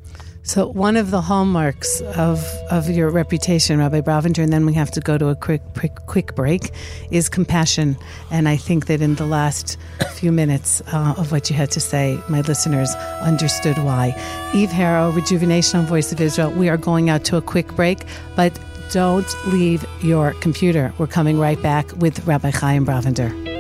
So 0.49 0.67
one 0.67 0.97
of 0.97 1.11
the 1.11 1.21
hallmarks 1.21 2.01
of, 2.01 2.43
of 2.71 2.89
your 2.89 3.11
reputation, 3.11 3.81
Rabbi 3.81 4.01
Brovender, 4.01 4.43
and 4.43 4.51
then 4.51 4.65
we 4.65 4.73
have 4.73 4.91
to 4.93 5.01
go 5.03 5.19
to 5.19 5.29
a 5.29 5.37
quick, 5.37 5.61
quick 5.75 5.95
quick 6.07 6.35
break, 6.35 6.71
is 7.11 7.29
compassion. 7.29 7.99
And 8.31 8.49
I 8.49 8.57
think 8.57 8.87
that 8.87 9.03
in 9.03 9.17
the 9.17 9.27
last 9.27 9.77
few 10.15 10.33
minutes 10.33 10.81
uh, 10.91 11.17
of 11.19 11.33
what 11.33 11.51
you 11.51 11.57
had 11.57 11.71
to 11.73 11.81
say, 11.81 12.19
my 12.31 12.41
listeners 12.41 12.95
understood 13.21 13.77
why. 13.77 14.15
Eve 14.55 14.71
Harow, 14.71 15.15
Rejuvenation 15.15 15.81
on 15.81 15.87
Voice 15.87 16.13
of 16.13 16.21
Israel. 16.23 16.51
We 16.51 16.71
are 16.71 16.79
going 16.79 17.11
out 17.11 17.25
to 17.25 17.37
a 17.37 17.43
quick 17.43 17.69
break, 17.77 17.99
but 18.35 18.59
don't 18.91 19.29
leave 19.49 19.85
your 20.03 20.33
computer. 20.41 20.95
We're 20.97 21.09
coming 21.09 21.39
right 21.39 21.61
back 21.61 21.95
with 21.99 22.27
Rabbi 22.27 22.53
Chaim 22.53 22.87
Brovender. 22.87 23.58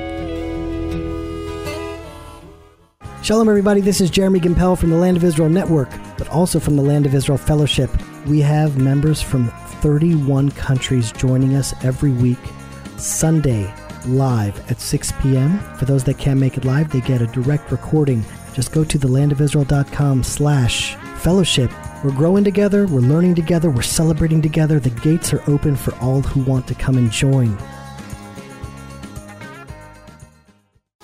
Shalom, 3.20 3.48
everybody. 3.48 3.80
This 3.80 4.00
is 4.00 4.10
Jeremy 4.10 4.38
Gimpel 4.38 4.78
from 4.78 4.90
the 4.90 4.96
Land 4.96 5.16
of 5.16 5.24
Israel 5.24 5.48
Network, 5.48 5.90
but 6.16 6.28
also 6.28 6.60
from 6.60 6.76
the 6.76 6.82
Land 6.82 7.04
of 7.04 7.14
Israel 7.14 7.36
Fellowship. 7.36 7.90
We 8.26 8.40
have 8.40 8.78
members 8.78 9.20
from 9.20 9.48
31 9.82 10.52
countries 10.52 11.10
joining 11.12 11.56
us 11.56 11.74
every 11.84 12.12
week, 12.12 12.38
Sunday, 12.96 13.74
live 14.06 14.58
at 14.70 14.80
6 14.80 15.12
p.m. 15.20 15.58
For 15.76 15.84
those 15.84 16.04
that 16.04 16.16
can't 16.18 16.38
make 16.38 16.56
it 16.56 16.64
live, 16.64 16.90
they 16.90 17.00
get 17.00 17.20
a 17.20 17.26
direct 17.26 17.72
recording. 17.72 18.24
Just 18.54 18.70
go 18.72 18.84
to 18.84 18.98
thelandofisrael.com 18.98 20.22
slash 20.22 20.94
fellowship. 21.16 21.72
We're 22.04 22.12
growing 22.12 22.44
together, 22.44 22.86
we're 22.86 23.00
learning 23.00 23.34
together, 23.34 23.68
we're 23.68 23.82
celebrating 23.82 24.40
together. 24.40 24.78
The 24.78 24.90
gates 24.90 25.34
are 25.34 25.42
open 25.50 25.74
for 25.74 25.92
all 25.96 26.22
who 26.22 26.44
want 26.44 26.68
to 26.68 26.74
come 26.74 26.96
and 26.96 27.10
join. 27.10 27.58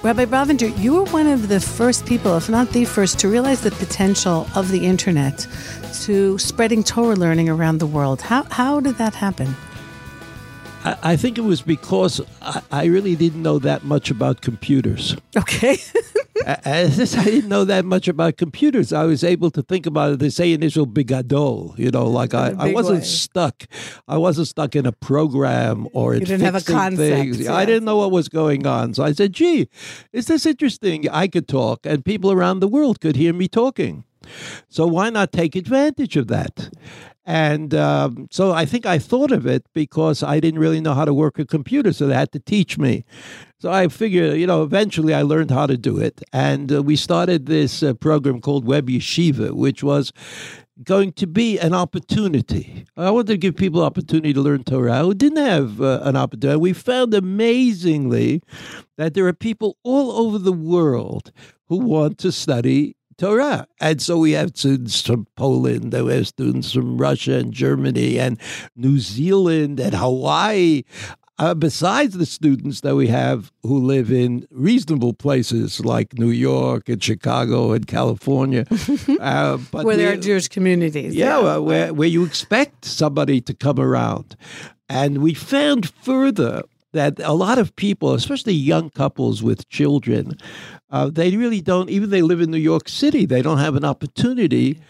Rabbi 0.05 0.27
Brovender, 0.27 0.69
you 0.79 0.97
were 0.97 1.05
one 1.05 1.27
of 1.27 1.49
the 1.49 1.59
first 1.59 2.05
people, 2.05 2.37
if 2.37 2.51
not 2.51 2.69
the 2.73 2.85
first, 2.85 3.19
to 3.21 3.29
realize 3.31 3.63
the 3.63 3.71
potential 3.71 4.47
of 4.55 4.71
the 4.71 4.85
internet 4.85 5.47
to 6.03 6.37
spreading 6.37 6.85
Torah 6.85 7.17
learning 7.17 7.49
around 7.49 7.79
the 7.79 7.87
world. 7.87 8.21
How, 8.21 8.43
how 8.51 8.81
did 8.81 8.97
that 8.97 9.15
happen? 9.15 9.57
I, 10.85 10.99
I 11.03 11.17
think 11.17 11.39
it 11.39 11.41
was 11.41 11.63
because 11.63 12.21
I, 12.43 12.61
I 12.71 12.85
really 12.85 13.17
didn't 13.17 13.43
know 13.43 13.59
that 13.61 13.85
much 13.85 14.11
about 14.11 14.43
computers. 14.43 15.17
Okay. 15.35 15.79
As 16.45 17.15
I 17.17 17.25
didn't 17.25 17.49
know 17.49 17.65
that 17.65 17.85
much 17.85 18.09
about 18.09 18.37
computers, 18.37 18.93
I 18.93 19.05
was 19.05 19.23
able 19.23 19.51
to 19.53 19.63
think 19.63 19.87
about 19.87 20.13
it. 20.13 20.19
They 20.19 20.31
say 20.31 20.53
in 20.53 20.63
Israel, 20.63 20.87
bigadol. 20.87 21.79
You 21.79 21.91
know, 21.91 22.07
like 22.07 22.35
I, 22.35 22.55
I 22.59 22.73
wasn't 22.73 23.01
way. 23.01 23.05
stuck. 23.05 23.65
I 24.09 24.17
wasn't 24.17 24.49
stuck 24.49 24.75
in 24.75 24.87
a 24.87 24.93
program 24.93 25.89
or 25.93 26.15
you 26.15 26.21
didn't 26.21 26.41
have 26.41 26.55
a 26.55 26.61
concept. 26.61 26.99
Things. 26.99 27.41
Yeah. 27.41 27.55
I 27.55 27.65
didn't 27.65 27.85
know 27.85 27.97
what 27.97 28.11
was 28.11 28.29
going 28.29 28.67
on, 28.67 28.95
so 28.95 29.05
I 29.05 29.13
said, 29.13 29.33
"Gee, 29.33 29.69
is 30.13 30.27
this 30.27 30.47
interesting? 30.47 31.09
I 31.09 31.29
could 31.29 31.49
talk, 31.49 31.87
and 31.87 32.05
people 32.05 32.33
around 32.33 32.61
the 32.61 32.69
world 32.69 33.01
could 33.01 33.17
hear 33.17 33.33
me 33.33 33.49
talking." 33.49 34.05
So 34.69 34.87
why 34.87 35.11
not 35.11 35.33
take 35.33 35.55
advantage 35.55 36.17
of 36.17 36.29
that? 36.29 36.71
And 37.27 37.75
um, 37.75 38.29
so 38.31 38.53
I 38.53 38.67
think 38.67 38.85
I 38.85 38.99
thought 38.99 39.33
of 39.33 39.47
it 39.47 39.67
because 39.73 40.23
I 40.23 40.41
didn't 40.41 40.61
really 40.61 40.81
know 40.81 40.93
how 40.93 41.07
to 41.07 41.15
work 41.15 41.39
a 41.39 41.47
computer, 41.47 41.93
so 41.93 42.07
they 42.07 42.15
had 42.15 42.33
to 42.33 42.39
teach 42.39 42.77
me. 42.77 43.05
So 43.59 43.71
I 43.71 43.89
figured, 43.89 44.39
you 44.39 44.47
know, 44.47 44.63
eventually 44.63 45.15
I 45.15 45.23
learned 45.23 45.51
how 45.51 45.67
to 45.67 45.79
do 45.79 45.99
it. 45.99 46.23
And 46.35 46.71
uh, 46.71 46.83
we 46.83 46.97
started 46.97 47.47
this 47.47 47.83
uh, 47.83 47.95
program 47.95 48.43
called 48.43 48.67
Web 48.67 48.89
Yeshiva, 48.89 49.53
which 49.53 49.83
was 49.83 50.13
going 50.83 51.13
to 51.13 51.27
be 51.27 51.59
an 51.59 51.73
opportunity. 51.73 52.85
I 52.97 53.11
wanted 53.11 53.29
to 53.29 53.37
give 53.39 53.57
people 53.57 53.83
opportunity 53.83 54.33
to 54.35 54.41
learn 54.41 54.65
Torah 54.65 54.99
who 54.99 55.15
didn't 55.15 55.45
have 55.45 55.81
uh, 55.81 56.01
an 56.03 56.17
opportunity. 56.17 56.59
We 56.59 56.73
found 56.73 57.15
amazingly 57.15 58.43
that 58.99 59.15
there 59.15 59.27
are 59.27 59.33
people 59.33 59.79
all 59.83 60.13
over 60.13 60.39
the 60.39 60.53
world 60.53 61.33
who 61.69 61.79
want 61.79 62.19
to 62.19 62.33
study 62.33 62.97
Torah. 63.17 63.67
And 63.81 64.01
so 64.01 64.19
we 64.19 64.33
have 64.33 64.57
students 64.57 65.01
from 65.01 65.27
Poland, 65.37 65.93
we 65.93 66.15
have 66.15 66.29
students 66.29 66.73
from 66.73 66.99
Russia 66.99 67.35
and 67.35 67.53
Germany 67.53 68.19
and 68.19 68.39
New 68.77 68.99
Zealand 68.99 69.81
and 69.81 69.95
Hawaii. 69.95 70.83
Uh, 71.37 71.53
besides 71.53 72.17
the 72.17 72.27
students 72.27 72.83
that 72.83 72.95
we 72.95 73.09
have 73.09 73.51
who 73.65 73.85
live 73.85 74.13
in 74.13 74.47
reasonable 74.53 75.13
places 75.13 75.85
like 75.85 76.17
New 76.17 76.31
York 76.31 76.89
and 76.89 77.03
Chicago 77.03 77.73
and 77.73 77.89
California, 77.89 78.65
uh, 79.21 79.59
but 79.73 79.85
where 79.85 79.97
there 79.97 80.13
are 80.13 80.17
Jewish 80.17 80.47
communities, 80.47 81.13
yeah, 81.13 81.43
yeah. 81.43 81.57
where 81.57 81.93
where 81.93 82.07
you 82.07 82.25
expect 82.25 82.85
somebody 82.85 83.41
to 83.41 83.53
come 83.53 83.81
around, 83.81 84.37
and 84.89 85.19
we 85.19 85.35
found 85.35 85.91
further 85.91 86.63
that 86.95 87.21
a 87.21 87.33
lot 87.33 87.59
of 87.59 87.77
people, 87.77 88.15
especially 88.15 88.55
young 88.55 88.89
couples 88.91 89.43
with 89.43 89.69
children, 89.69 90.39
uh, 90.91 91.11
they 91.11 91.37
really 91.37 91.61
don't, 91.61 91.91
even 91.91 92.11
they 92.11 92.23
live 92.23 92.41
in 92.41 92.51
New 92.51 92.57
York 92.57 92.89
City, 92.89 93.27
they 93.27 93.43
don't 93.43 93.59
have 93.59 93.77
an 93.77 93.85
opportunity 93.85 94.81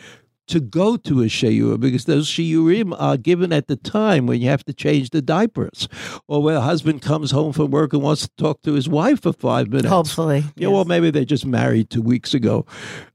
to 0.48 0.60
go 0.60 0.96
to 0.96 1.22
a 1.22 1.26
shiur 1.26 1.78
because 1.78 2.04
those 2.04 2.28
shiurim 2.28 2.94
are 2.98 3.16
given 3.16 3.52
at 3.52 3.66
the 3.66 3.76
time 3.76 4.26
when 4.26 4.40
you 4.40 4.48
have 4.48 4.64
to 4.64 4.72
change 4.72 5.10
the 5.10 5.22
diapers 5.22 5.88
or 6.28 6.42
when 6.42 6.56
a 6.56 6.60
husband 6.60 7.02
comes 7.02 7.30
home 7.30 7.52
from 7.52 7.70
work 7.70 7.92
and 7.92 8.02
wants 8.02 8.22
to 8.22 8.30
talk 8.36 8.62
to 8.62 8.72
his 8.72 8.88
wife 8.88 9.22
for 9.22 9.32
five 9.32 9.68
minutes. 9.68 9.88
Hopefully. 9.88 10.40
Yeah, 10.56 10.68
yes. 10.68 10.70
well, 10.70 10.84
maybe 10.84 11.10
they 11.10 11.24
just 11.24 11.46
married 11.46 11.90
two 11.90 12.02
weeks 12.02 12.34
ago. 12.34 12.66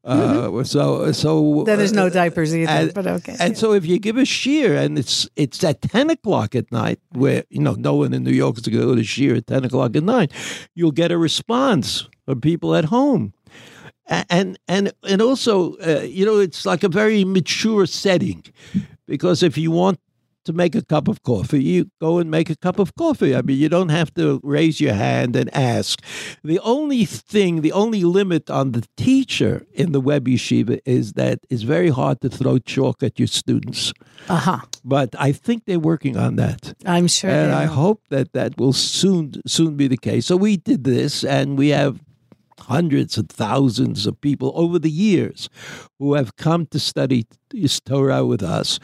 Mm-hmm. 0.06 0.58
Uh, 0.58 0.64
so, 0.64 1.12
so 1.12 1.64
then 1.66 1.78
there's 1.78 1.94
no 1.94 2.08
uh, 2.08 2.10
diapers 2.10 2.56
either. 2.56 2.72
And, 2.72 2.94
but 2.94 3.06
okay. 3.06 3.36
And 3.40 3.58
so, 3.58 3.74
if 3.74 3.86
you 3.86 4.00
give 4.00 4.18
a 4.18 4.22
shiur 4.22 4.78
and 4.78 4.98
it's 4.98 5.28
it's 5.36 5.64
at 5.64 5.82
ten 5.82 6.10
o'clock 6.10 6.56
at 6.56 6.72
night, 6.72 7.00
where 7.12 7.44
you 7.50 7.60
know 7.60 7.74
no 7.74 7.96
one 7.96 8.14
in 8.14 8.24
New 8.24 8.32
York 8.32 8.58
is 8.58 8.68
going 8.68 8.80
to 8.80 8.86
go 8.86 8.96
to 8.96 9.02
shiur 9.02 9.38
at 9.38 9.48
ten 9.48 9.66
o'clock 9.66 9.96
at 9.96 10.04
night, 10.04 10.32
you'll 10.74 10.92
get 10.92 11.12
a 11.12 11.18
response 11.18 12.08
from 12.26 12.42
people 12.42 12.76
at 12.76 12.86
home 12.86 13.34
and 14.10 14.58
and 14.68 14.92
and 15.08 15.22
also 15.22 15.76
uh, 15.78 16.02
you 16.02 16.26
know 16.26 16.40
it's 16.40 16.66
like 16.66 16.84
a 16.84 16.90
very 16.90 17.24
mature 17.24 17.86
setting 17.86 18.44
because 19.08 19.44
if 19.44 19.58
you 19.58 19.72
want 19.72 20.00
to 20.46 20.54
make 20.54 20.74
a 20.74 20.82
cup 20.82 21.08
of 21.08 21.22
coffee 21.22 21.64
you 21.64 21.92
go 22.00 22.18
and 22.18 22.32
make 22.32 22.50
a 22.50 22.56
cup 22.56 22.80
of 22.80 22.96
coffee. 22.96 23.36
I 23.36 23.42
mean 23.42 23.58
you 23.58 23.70
don't 23.70 23.90
have 23.90 24.12
to 24.16 24.40
raise 24.42 24.82
your 24.82 24.94
hand 24.94 25.36
and 25.36 25.54
ask. 25.54 26.02
The 26.44 26.60
only 26.60 27.06
thing 27.06 27.62
the 27.62 27.74
only 27.74 28.04
limit 28.04 28.50
on 28.50 28.72
the 28.72 28.84
teacher 28.98 29.68
in 29.74 29.92
the 29.92 30.00
web 30.00 30.28
yeshiva 30.28 30.80
is 30.86 31.14
that 31.14 31.40
it's 31.50 31.64
very 31.64 31.90
hard 31.90 32.22
to 32.22 32.30
throw 32.30 32.58
chalk 32.58 33.04
at 33.04 33.20
your 33.20 33.28
students. 33.28 33.94
Uh-huh. 34.28 34.62
But 34.84 35.10
i 35.20 35.32
think 35.32 35.66
they're 35.66 35.80
working 35.80 36.18
on 36.18 36.38
that. 36.38 36.74
I'm 36.86 37.08
sure 37.08 37.30
and 37.30 37.52
i 37.52 37.66
hope 37.66 38.02
that 38.10 38.34
that 38.34 38.58
will 38.58 38.74
soon 38.74 39.34
soon 39.46 39.76
be 39.76 39.88
the 39.88 39.98
case. 39.98 40.26
So 40.26 40.36
we 40.36 40.58
did 40.58 40.84
this 40.84 41.24
and 41.24 41.58
we 41.58 41.70
have 41.70 42.00
hundreds 42.60 43.18
of 43.18 43.30
thousands 43.30 44.06
of 44.06 44.20
people 44.22 44.52
over 44.56 44.80
the 44.80 44.92
years 44.92 45.50
who 45.98 46.14
have 46.14 46.36
come 46.36 46.66
to 46.68 46.80
study 46.80 47.26
Torah 47.86 48.26
with 48.26 48.44
us 48.44 48.80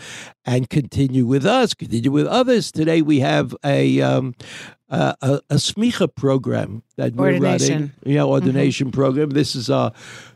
and 0.46 0.70
continue 0.70 1.26
with 1.26 1.46
us, 1.46 1.74
continue 1.74 2.12
with 2.12 2.28
others. 2.28 2.72
Today 2.72 3.02
we 3.02 3.20
have 3.20 3.56
a 3.64 4.02
um, 4.02 4.34
a, 4.90 5.16
a, 5.22 5.34
a 5.50 5.56
smicha 5.56 6.14
program 6.14 6.84
that 6.98 7.14
we're 7.16 7.40
running. 7.40 7.92
Yeah, 8.04 8.24
ordination 8.24 8.88
mm-hmm. 8.88 9.00
program. 9.00 9.30
This 9.32 9.56
is 9.56 9.70
our 9.70 9.92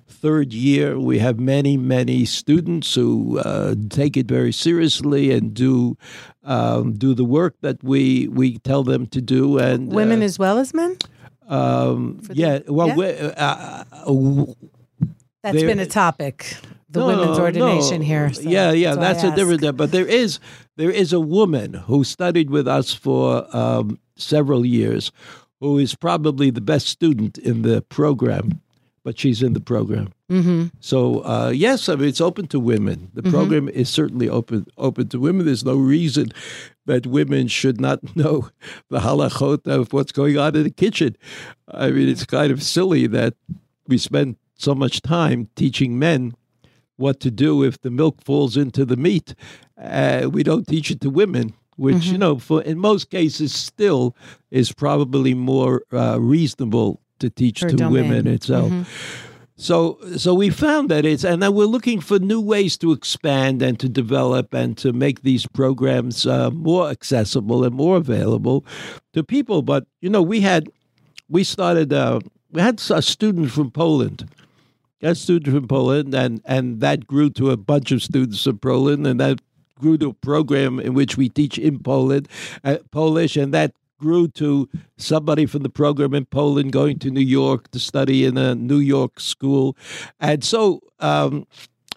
third 0.08 0.54
year. 0.54 1.00
We 1.00 1.20
have 1.20 1.40
many, 1.40 1.78
many 1.78 2.26
students 2.26 2.94
who 2.96 3.40
uh, 3.40 3.76
take 3.90 4.18
it 4.18 4.28
very 4.28 4.52
seriously 4.52 5.32
and 5.32 5.54
do 5.54 5.98
um, 6.44 6.94
do 6.94 7.14
the 7.14 7.26
work 7.26 7.56
that 7.62 7.84
we 7.84 8.28
we 8.28 8.58
tell 8.60 8.84
them 8.84 9.08
to 9.08 9.22
do. 9.22 9.58
And 9.60 9.92
women 9.92 10.22
uh, 10.22 10.26
as 10.26 10.40
well 10.40 10.58
as 10.58 10.74
men. 10.74 10.98
Um, 11.50 12.22
yeah, 12.32 12.60
well, 12.68 12.90
yeah? 12.98 13.34
Uh, 13.36 13.84
uh, 13.92 14.46
that's 15.42 15.56
been 15.58 15.80
a 15.80 15.86
topic. 15.86 16.58
the 16.90 17.00
No, 17.00 17.08
women's 17.08 17.40
ordination 17.40 18.00
no. 18.00 18.06
here. 18.06 18.34
so 18.34 18.42
yeah, 18.42 18.72
yeah, 18.72 18.94
I 18.94 18.96
that's 18.96 19.24
a 19.24 19.36
different. 19.36 19.76
But 19.78 19.92
there 19.92 20.06
is 20.06 20.40
there 20.78 20.92
is 20.92 21.12
a 21.14 21.20
woman 21.20 21.74
who 21.74 22.04
studied 22.04 22.50
with 22.50 22.68
us 22.68 22.94
for 22.94 23.46
um, 23.56 24.00
several 24.16 24.66
years, 24.66 25.12
who 25.60 25.78
is 25.78 25.96
probably 25.96 26.52
the 26.52 26.62
best 26.62 26.88
student 26.88 27.38
in 27.38 27.64
the 27.64 27.82
program, 27.82 28.62
but 29.04 29.18
she's 29.18 29.42
in 29.42 29.54
the 29.54 29.60
program. 29.60 30.14
Mm-hmm. 30.30 30.68
So 30.80 31.24
uh, 31.26 31.52
yes, 31.54 31.90
I 31.90 31.96
mean 31.96 32.08
it's 32.08 32.22
open 32.22 32.48
to 32.48 32.60
women. 32.60 33.12
The 33.14 33.24
program 33.24 33.70
is 33.70 33.90
certainly 33.90 34.30
open 34.30 34.66
open 34.78 35.10
to 35.10 35.20
women. 35.20 35.46
There's 35.46 35.66
no 35.66 35.76
reason 35.76 36.32
that 36.86 37.08
women 37.08 37.48
should 37.48 37.80
not 37.80 38.16
know 38.16 38.50
the 38.90 39.00
halachot 39.00 39.68
of 39.68 39.94
what's 39.94 40.12
going 40.12 40.38
on 40.38 40.56
in 40.56 40.64
the 40.64 40.72
kitchen. 40.72 41.16
I 41.68 41.92
mean, 41.92 42.10
it's 42.10 42.26
kind 42.26 42.52
of 42.52 42.64
silly 42.64 43.08
that 43.08 43.36
we 43.88 43.98
spend 43.98 44.38
so 44.56 44.76
much 44.76 45.02
time 45.02 45.50
teaching 45.56 45.98
men 45.98 46.34
what 46.98 47.20
to 47.22 47.32
do 47.32 47.64
if 47.64 47.80
the 47.82 47.90
milk 47.90 48.22
falls 48.22 48.58
into 48.58 48.84
the 48.86 48.98
meat. 48.98 49.34
Uh, 49.82 50.30
we 50.32 50.44
don't 50.44 50.68
teach 50.68 50.92
it 50.92 51.00
to 51.02 51.10
women, 51.10 51.54
which 51.78 52.06
you 52.06 52.18
know, 52.18 52.38
for 52.38 52.62
in 52.64 52.78
most 52.78 53.10
cases, 53.10 53.54
still 53.56 54.16
is 54.52 54.74
probably 54.74 55.34
more 55.34 55.84
uh, 55.94 56.20
reasonable 56.20 57.02
to 57.20 57.30
teach 57.30 57.62
to 57.62 57.70
domain. 57.70 58.10
women 58.10 58.28
itself. 58.28 58.72
So, 59.56 60.00
so 60.16 60.34
we 60.34 60.52
found 60.52 60.88
that 60.90 61.06
it's, 61.06 61.26
and 61.26 61.44
then 61.44 61.54
we're 61.54 61.66
looking 61.66 62.00
for 62.00 62.18
new 62.18 62.40
ways 62.40 62.78
to 62.78 62.94
expand 62.94 63.62
and 63.62 63.78
to 63.82 63.90
develop 63.90 64.54
and 64.54 64.78
to 64.78 64.94
make 64.94 65.24
these 65.24 65.46
programs 65.48 66.26
uh, 66.26 66.50
more 66.52 66.90
accessible 66.90 67.66
and 67.66 67.76
more 67.76 67.98
available 67.98 68.66
to 69.12 69.22
people. 69.22 69.62
But 69.62 69.86
you 70.00 70.10
know, 70.10 70.22
we 70.22 70.40
had, 70.40 70.72
we 71.28 71.44
started, 71.44 71.92
uh, 71.92 72.22
we 72.52 72.62
had 72.62 72.82
a 72.90 73.02
student 73.02 73.52
from 73.52 73.70
Poland, 73.70 74.30
a 75.02 75.14
student 75.14 75.54
from 75.54 75.68
Poland, 75.68 76.16
and 76.16 76.42
and 76.46 76.80
that 76.80 77.06
grew 77.06 77.30
to 77.32 77.52
a 77.52 77.58
bunch 77.58 77.92
of 77.92 78.02
students 78.02 78.44
from 78.44 78.60
Poland, 78.60 79.06
and 79.06 79.20
that 79.20 79.42
grew 79.78 79.98
to 79.98 80.10
a 80.10 80.14
program 80.14 80.80
in 80.80 80.94
which 80.94 81.18
we 81.18 81.30
teach 81.30 81.58
in 81.58 81.80
Poland, 81.80 82.28
uh, 82.64 82.78
Polish, 82.92 83.38
and 83.38 83.54
that 83.54 83.74
grew 84.00 84.28
to 84.30 84.68
somebody 84.98 85.46
from 85.46 85.62
the 85.62 85.70
program 85.70 86.14
in 86.14 86.26
Poland 86.26 86.72
going 86.72 86.98
to 87.00 87.12
New 87.12 87.22
York 87.22 87.70
to 87.72 87.80
study 87.80 88.26
in 88.26 88.38
a 88.38 88.56
New 88.56 88.80
York 88.80 89.20
school, 89.20 89.78
and 90.20 90.44
so 90.44 90.82
um, 91.00 91.46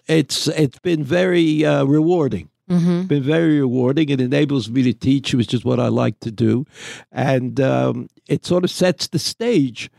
it's 0.07 0.47
it's 0.47 0.79
been 0.79 1.03
very 1.03 1.65
uh, 1.65 1.85
rewarding. 1.85 2.49
Mm-hmm. 2.69 3.03
Been 3.03 3.23
very 3.23 3.59
rewarding. 3.59 4.09
It 4.09 4.21
enables 4.21 4.69
me 4.69 4.83
to 4.83 4.93
teach, 4.93 5.33
which 5.33 5.53
is 5.53 5.65
what 5.65 5.79
I 5.79 5.87
like 5.87 6.19
to 6.21 6.31
do, 6.31 6.65
and 7.11 7.59
um, 7.59 8.07
it 8.27 8.45
sort 8.45 8.63
of 8.63 8.71
sets 8.71 9.07
the 9.07 9.19
stage 9.19 9.89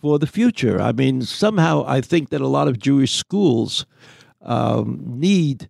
for 0.00 0.18
the 0.18 0.26
future. 0.26 0.80
I 0.80 0.92
mean, 0.92 1.22
somehow 1.22 1.84
I 1.86 2.00
think 2.00 2.30
that 2.30 2.40
a 2.40 2.46
lot 2.46 2.68
of 2.68 2.78
Jewish 2.78 3.12
schools 3.12 3.86
um, 4.42 5.02
need 5.04 5.68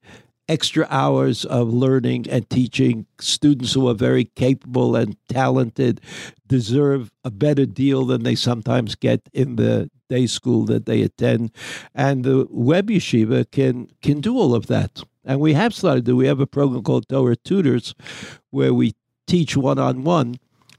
extra 0.49 0.87
hours 0.91 1.45
of 1.45 1.73
learning 1.73 2.27
and 2.29 2.49
teaching. 2.49 3.07
Students 3.21 3.73
who 3.73 3.89
are 3.89 3.95
very 3.95 4.25
capable 4.25 4.97
and 4.97 5.17
talented 5.29 6.01
deserve 6.47 7.11
a 7.25 7.31
better 7.31 7.67
deal 7.67 8.05
than 8.07 8.23
they 8.23 8.35
sometimes 8.35 8.95
get 8.95 9.29
in 9.33 9.57
the 9.57 9.91
day 10.09 10.27
school 10.27 10.65
that 10.67 10.87
they 10.87 11.03
attend. 11.03 11.51
And 11.95 12.25
the 12.25 12.47
web 12.51 12.89
yeshiva 12.89 13.51
can 13.51 13.89
can 14.03 14.21
do 14.21 14.37
all 14.37 14.55
of 14.55 14.67
that. 14.67 15.03
And 15.25 15.41
we 15.41 15.55
have 15.55 15.75
started 15.75 16.05
to. 16.07 16.17
We 16.17 16.27
have 16.27 16.41
a 16.41 16.47
program 16.47 16.83
called 16.83 17.09
Torah 17.09 17.37
Tutors 17.37 17.95
where 18.51 18.73
we 18.73 18.95
teach 19.27 19.57
one 19.57 19.79
on 19.79 20.05
one 20.05 20.37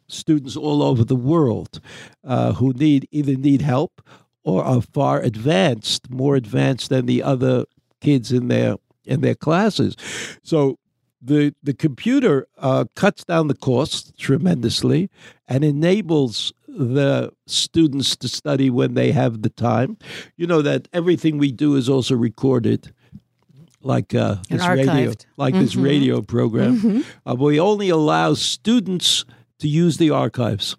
students 0.07 0.55
all 0.55 0.81
over 0.81 1.03
the 1.03 1.15
world 1.15 1.81
uh, 2.23 2.53
who 2.53 2.71
need 2.73 3.07
either 3.11 3.35
need 3.35 3.61
help 3.61 4.01
or 4.43 4.63
are 4.63 4.81
far 4.81 5.19
advanced, 5.19 6.09
more 6.09 6.37
advanced 6.37 6.89
than 6.89 7.05
the 7.05 7.21
other 7.21 7.65
kids 7.99 8.31
in 8.31 8.47
their 8.47 8.77
in 9.07 9.21
their 9.21 9.35
classes. 9.35 9.95
So 10.43 10.77
the 11.21 11.53
the 11.63 11.73
computer 11.73 12.47
uh, 12.59 12.85
cuts 12.95 13.23
down 13.23 13.47
the 13.47 13.55
cost 13.55 14.17
tremendously 14.17 15.09
and 15.47 15.63
enables 15.63 16.53
the 16.67 17.31
students 17.47 18.15
to 18.17 18.27
study 18.27 18.69
when 18.69 18.93
they 18.93 19.11
have 19.11 19.41
the 19.41 19.49
time. 19.49 19.97
You 20.37 20.45
know 20.47 20.61
that 20.61 20.87
everything 20.93 21.39
we 21.39 21.51
do 21.51 21.75
is 21.75 21.89
also 21.89 22.15
recorded. 22.15 22.93
Like 23.81 24.13
uh, 24.15 24.35
this 24.49 24.61
radio, 24.67 25.13
like 25.37 25.53
this 25.53 25.75
Mhm. 25.75 25.83
radio 25.83 26.21
program, 26.21 27.03
uh, 27.25 27.35
we 27.35 27.59
only 27.59 27.89
allow 27.89 28.33
students 28.35 29.23
to 29.59 29.67
use 29.67 29.97
the 29.97 30.09
archives. 30.09 30.75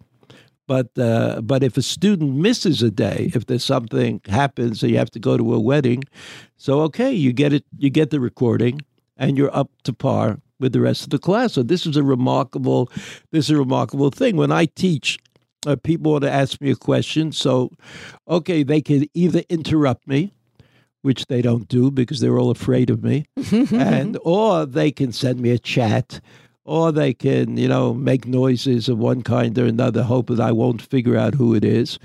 But 0.68 0.96
uh, 0.98 1.40
but 1.40 1.64
if 1.64 1.78
a 1.78 1.82
student 1.82 2.36
misses 2.36 2.82
a 2.82 2.90
day, 2.90 3.32
if 3.34 3.46
there's 3.46 3.64
something 3.64 4.20
happens, 4.26 4.80
so 4.80 4.86
you 4.86 4.98
have 4.98 5.10
to 5.12 5.18
go 5.18 5.38
to 5.38 5.54
a 5.54 5.58
wedding, 5.58 6.04
so 6.58 6.82
okay, 6.82 7.10
you 7.10 7.32
get 7.32 7.54
it, 7.54 7.64
you 7.78 7.88
get 7.88 8.10
the 8.10 8.20
recording, 8.20 8.82
and 9.16 9.38
you're 9.38 9.56
up 9.56 9.70
to 9.84 9.94
par 9.94 10.40
with 10.60 10.74
the 10.74 10.80
rest 10.80 11.04
of 11.04 11.10
the 11.10 11.18
class. 11.18 11.54
So 11.54 11.62
this 11.62 11.86
is 11.86 11.96
a 11.96 12.02
remarkable, 12.02 12.92
this 13.32 13.46
is 13.46 13.50
a 13.50 13.56
remarkable 13.56 14.10
thing. 14.10 14.36
When 14.36 14.52
I 14.52 14.66
teach, 14.66 15.18
uh, 15.66 15.76
people 15.76 16.12
want 16.12 16.24
to 16.24 16.30
ask 16.30 16.60
me 16.60 16.70
a 16.70 16.76
question, 16.76 17.32
so 17.32 17.70
okay, 18.28 18.62
they 18.62 18.82
can 18.82 19.06
either 19.14 19.42
interrupt 19.48 20.06
me, 20.06 20.34
which 21.00 21.26
they 21.28 21.40
don't 21.40 21.66
do 21.68 21.90
because 21.90 22.20
they're 22.20 22.38
all 22.38 22.50
afraid 22.50 22.90
of 22.90 23.02
me, 23.02 23.24
and 23.72 24.18
or 24.22 24.66
they 24.66 24.90
can 24.90 25.12
send 25.12 25.40
me 25.40 25.50
a 25.50 25.58
chat 25.58 26.20
or 26.68 26.92
they 26.92 27.14
can, 27.14 27.56
you 27.56 27.66
know, 27.66 27.94
make 27.94 28.26
noises 28.26 28.90
of 28.90 28.98
one 28.98 29.22
kind 29.22 29.58
or 29.58 29.64
another, 29.64 30.02
hope 30.02 30.26
that 30.26 30.38
I 30.38 30.52
won't 30.52 30.82
figure 30.82 31.16
out 31.16 31.34
who 31.34 31.54
it 31.54 31.64
is. 31.64 31.98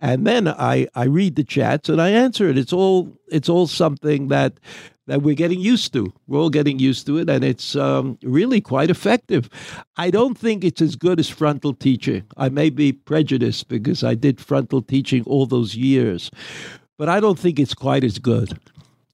And 0.00 0.26
then 0.26 0.48
I, 0.48 0.88
I 0.96 1.04
read 1.04 1.36
the 1.36 1.44
chats 1.44 1.88
and 1.88 2.02
I 2.02 2.10
answer 2.10 2.48
it. 2.48 2.58
It's 2.58 2.72
all 2.72 3.16
it's 3.28 3.48
all 3.48 3.68
something 3.68 4.26
that 4.28 4.54
that 5.06 5.22
we're 5.22 5.36
getting 5.36 5.60
used 5.60 5.92
to. 5.92 6.12
We're 6.26 6.40
all 6.40 6.50
getting 6.50 6.80
used 6.80 7.06
to 7.06 7.18
it, 7.18 7.30
and 7.30 7.44
it's 7.44 7.76
um, 7.76 8.18
really 8.24 8.60
quite 8.60 8.90
effective. 8.90 9.48
I 9.96 10.10
don't 10.10 10.36
think 10.36 10.64
it's 10.64 10.82
as 10.82 10.96
good 10.96 11.20
as 11.20 11.28
frontal 11.28 11.72
teaching. 11.72 12.24
I 12.36 12.48
may 12.48 12.70
be 12.70 12.92
prejudiced 12.92 13.68
because 13.68 14.02
I 14.02 14.16
did 14.16 14.40
frontal 14.40 14.82
teaching 14.82 15.22
all 15.26 15.46
those 15.46 15.76
years, 15.76 16.30
but 16.98 17.08
I 17.08 17.20
don't 17.20 17.38
think 17.38 17.60
it's 17.60 17.72
quite 17.72 18.02
as 18.02 18.18
good. 18.18 18.58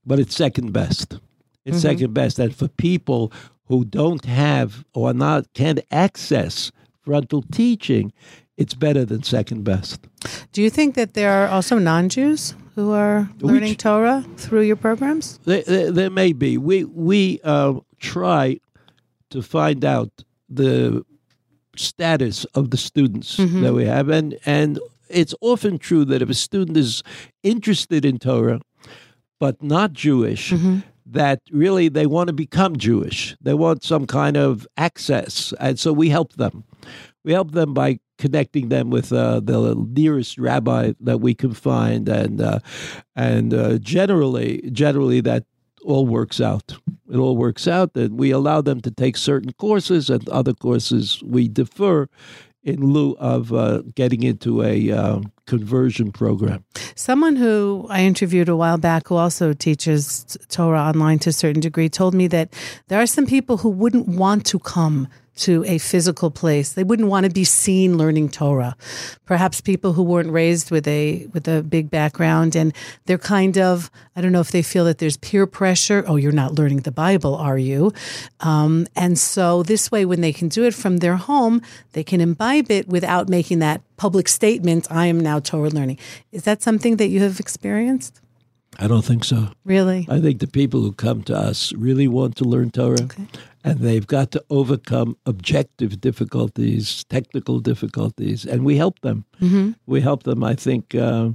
But 0.06 0.18
it's 0.18 0.34
second 0.34 0.72
best. 0.72 1.18
It's 1.66 1.80
second 1.80 2.12
best, 2.12 2.38
and 2.38 2.54
for 2.54 2.68
people 2.68 3.32
who 3.66 3.84
don't 3.84 4.24
have 4.24 4.84
or 4.94 5.12
not 5.14 5.52
can't 5.54 5.80
access 5.90 6.70
frontal 7.02 7.42
teaching, 7.52 8.12
it's 8.56 8.74
better 8.74 9.04
than 9.04 9.22
second 9.22 9.64
best. 9.64 10.06
Do 10.52 10.62
you 10.62 10.70
think 10.70 10.94
that 10.94 11.14
there 11.14 11.30
are 11.32 11.48
also 11.48 11.78
non-Jews 11.78 12.54
who 12.74 12.92
are 12.92 13.28
learning 13.40 13.70
Which- 13.70 13.78
Torah 13.78 14.24
through 14.36 14.62
your 14.62 14.76
programs? 14.76 15.38
There, 15.44 15.62
there, 15.62 15.90
there 15.90 16.10
may 16.10 16.32
be. 16.32 16.56
We 16.58 16.84
we 16.84 17.40
uh, 17.44 17.74
try 17.98 18.60
to 19.30 19.42
find 19.42 19.84
out 19.84 20.10
the 20.48 21.04
status 21.76 22.44
of 22.54 22.70
the 22.70 22.76
students 22.76 23.36
that 23.36 23.74
we 23.74 23.84
have, 23.86 24.08
and 24.08 24.38
and 24.46 24.78
it's 25.08 25.34
often 25.40 25.78
true 25.78 26.04
that 26.06 26.22
if 26.22 26.30
a 26.30 26.34
student 26.34 26.76
is 26.76 27.02
interested 27.42 28.04
in 28.04 28.18
Torah 28.18 28.60
but 29.40 29.62
not 29.62 29.92
Jewish, 29.92 30.52
that 31.06 31.40
really 31.50 31.88
they 31.88 32.06
want 32.06 32.28
to 32.28 32.32
become 32.32 32.76
Jewish. 32.76 33.36
They 33.40 33.54
want 33.54 33.84
some 33.84 34.06
kind 34.06 34.36
of 34.36 34.66
access, 34.76 35.52
and 35.60 35.78
so 35.78 35.92
we 35.92 36.08
help 36.08 36.34
them. 36.34 36.64
We 37.24 37.32
help 37.32 37.52
them 37.52 37.74
by 37.74 38.00
connecting 38.18 38.68
them 38.68 38.90
with 38.90 39.12
uh, 39.12 39.40
the 39.40 39.74
nearest 39.74 40.38
rabbi 40.38 40.92
that 41.00 41.18
we 41.18 41.34
can 41.34 41.54
find, 41.54 42.08
and 42.08 42.40
uh, 42.40 42.60
and 43.16 43.52
uh, 43.52 43.78
generally, 43.78 44.68
generally 44.72 45.20
that 45.22 45.44
all 45.84 46.06
works 46.06 46.40
out. 46.40 46.76
It 47.10 47.18
all 47.18 47.36
works 47.36 47.68
out 47.68 47.94
And 47.94 48.18
we 48.18 48.30
allow 48.30 48.62
them 48.62 48.80
to 48.80 48.90
take 48.90 49.16
certain 49.16 49.52
courses, 49.52 50.10
and 50.10 50.28
other 50.28 50.54
courses 50.54 51.22
we 51.24 51.48
defer 51.48 52.08
in 52.62 52.92
lieu 52.92 53.14
of 53.18 53.52
uh, 53.52 53.82
getting 53.94 54.22
into 54.22 54.62
a 54.62 54.90
uh, 54.90 55.20
conversion 55.46 56.12
program. 56.12 56.64
Someone 56.94 57.36
who 57.36 57.86
I 57.90 58.02
interviewed 58.02 58.48
a 58.48 58.56
while 58.56 58.78
back 58.78 59.08
who 59.08 59.16
also 59.16 59.52
teaches 59.52 60.38
Torah 60.48 60.80
online 60.80 61.18
to 61.20 61.30
a 61.30 61.32
certain 61.32 61.60
degree 61.60 61.88
told 61.88 62.14
me 62.14 62.26
that 62.28 62.52
there 62.88 63.00
are 63.00 63.06
some 63.06 63.26
people 63.26 63.58
who 63.58 63.68
wouldn't 63.68 64.08
want 64.08 64.46
to 64.46 64.58
come 64.58 65.08
to 65.36 65.64
a 65.66 65.78
physical 65.78 66.30
place. 66.30 66.72
They 66.72 66.84
wouldn't 66.84 67.08
want 67.08 67.26
to 67.26 67.32
be 67.32 67.44
seen 67.44 67.98
learning 67.98 68.28
Torah. 68.30 68.76
Perhaps 69.24 69.60
people 69.60 69.92
who 69.92 70.02
weren't 70.02 70.30
raised 70.30 70.70
with 70.70 70.86
a 70.86 71.26
with 71.32 71.48
a 71.48 71.62
big 71.62 71.90
background 71.90 72.54
and 72.54 72.72
they're 73.06 73.18
kind 73.18 73.58
of 73.58 73.90
I 74.14 74.20
don't 74.20 74.32
know 74.32 74.40
if 74.40 74.52
they 74.52 74.62
feel 74.62 74.84
that 74.84 74.98
there's 74.98 75.16
peer 75.16 75.46
pressure. 75.46 76.04
Oh, 76.06 76.16
you're 76.16 76.32
not 76.32 76.54
learning 76.54 76.80
the 76.80 76.92
Bible, 76.92 77.34
are 77.34 77.58
you? 77.58 77.92
Um, 78.40 78.86
and 78.94 79.18
so 79.18 79.62
this 79.62 79.90
way, 79.90 80.04
when 80.04 80.20
they 80.20 80.32
can 80.32 80.48
do 80.48 80.64
it 80.64 80.74
from 80.74 80.98
their 80.98 81.16
home, 81.16 81.62
they 81.92 82.04
can 82.04 82.20
imbibe 82.20 82.70
it 82.70 82.88
without 82.88 83.28
making 83.28 83.58
that 83.58 83.80
public 83.96 84.28
statement. 84.28 84.86
I 84.90 85.06
am 85.06 85.20
now 85.20 85.40
Torah 85.40 85.70
learning. 85.70 85.98
Is 86.32 86.44
that 86.44 86.62
something 86.62 86.96
that 86.96 87.08
you 87.08 87.20
have 87.20 87.40
experienced? 87.40 88.20
I 88.78 88.88
don't 88.88 89.04
think 89.04 89.24
so. 89.24 89.48
Really? 89.64 90.06
I 90.10 90.20
think 90.20 90.40
the 90.40 90.48
people 90.48 90.80
who 90.80 90.92
come 90.92 91.22
to 91.24 91.36
us 91.36 91.72
really 91.74 92.08
want 92.08 92.36
to 92.36 92.44
learn 92.44 92.70
Torah, 92.70 93.08
and 93.62 93.78
they've 93.78 94.06
got 94.06 94.32
to 94.32 94.44
overcome 94.50 95.16
objective 95.26 96.00
difficulties, 96.00 97.04
technical 97.04 97.60
difficulties, 97.60 98.44
and 98.44 98.64
we 98.64 98.76
help 98.76 98.98
them. 99.00 99.24
We 99.86 100.00
help 100.00 100.24
them. 100.24 100.42
I 100.42 100.54
think 100.56 100.94
uh, 100.94 101.30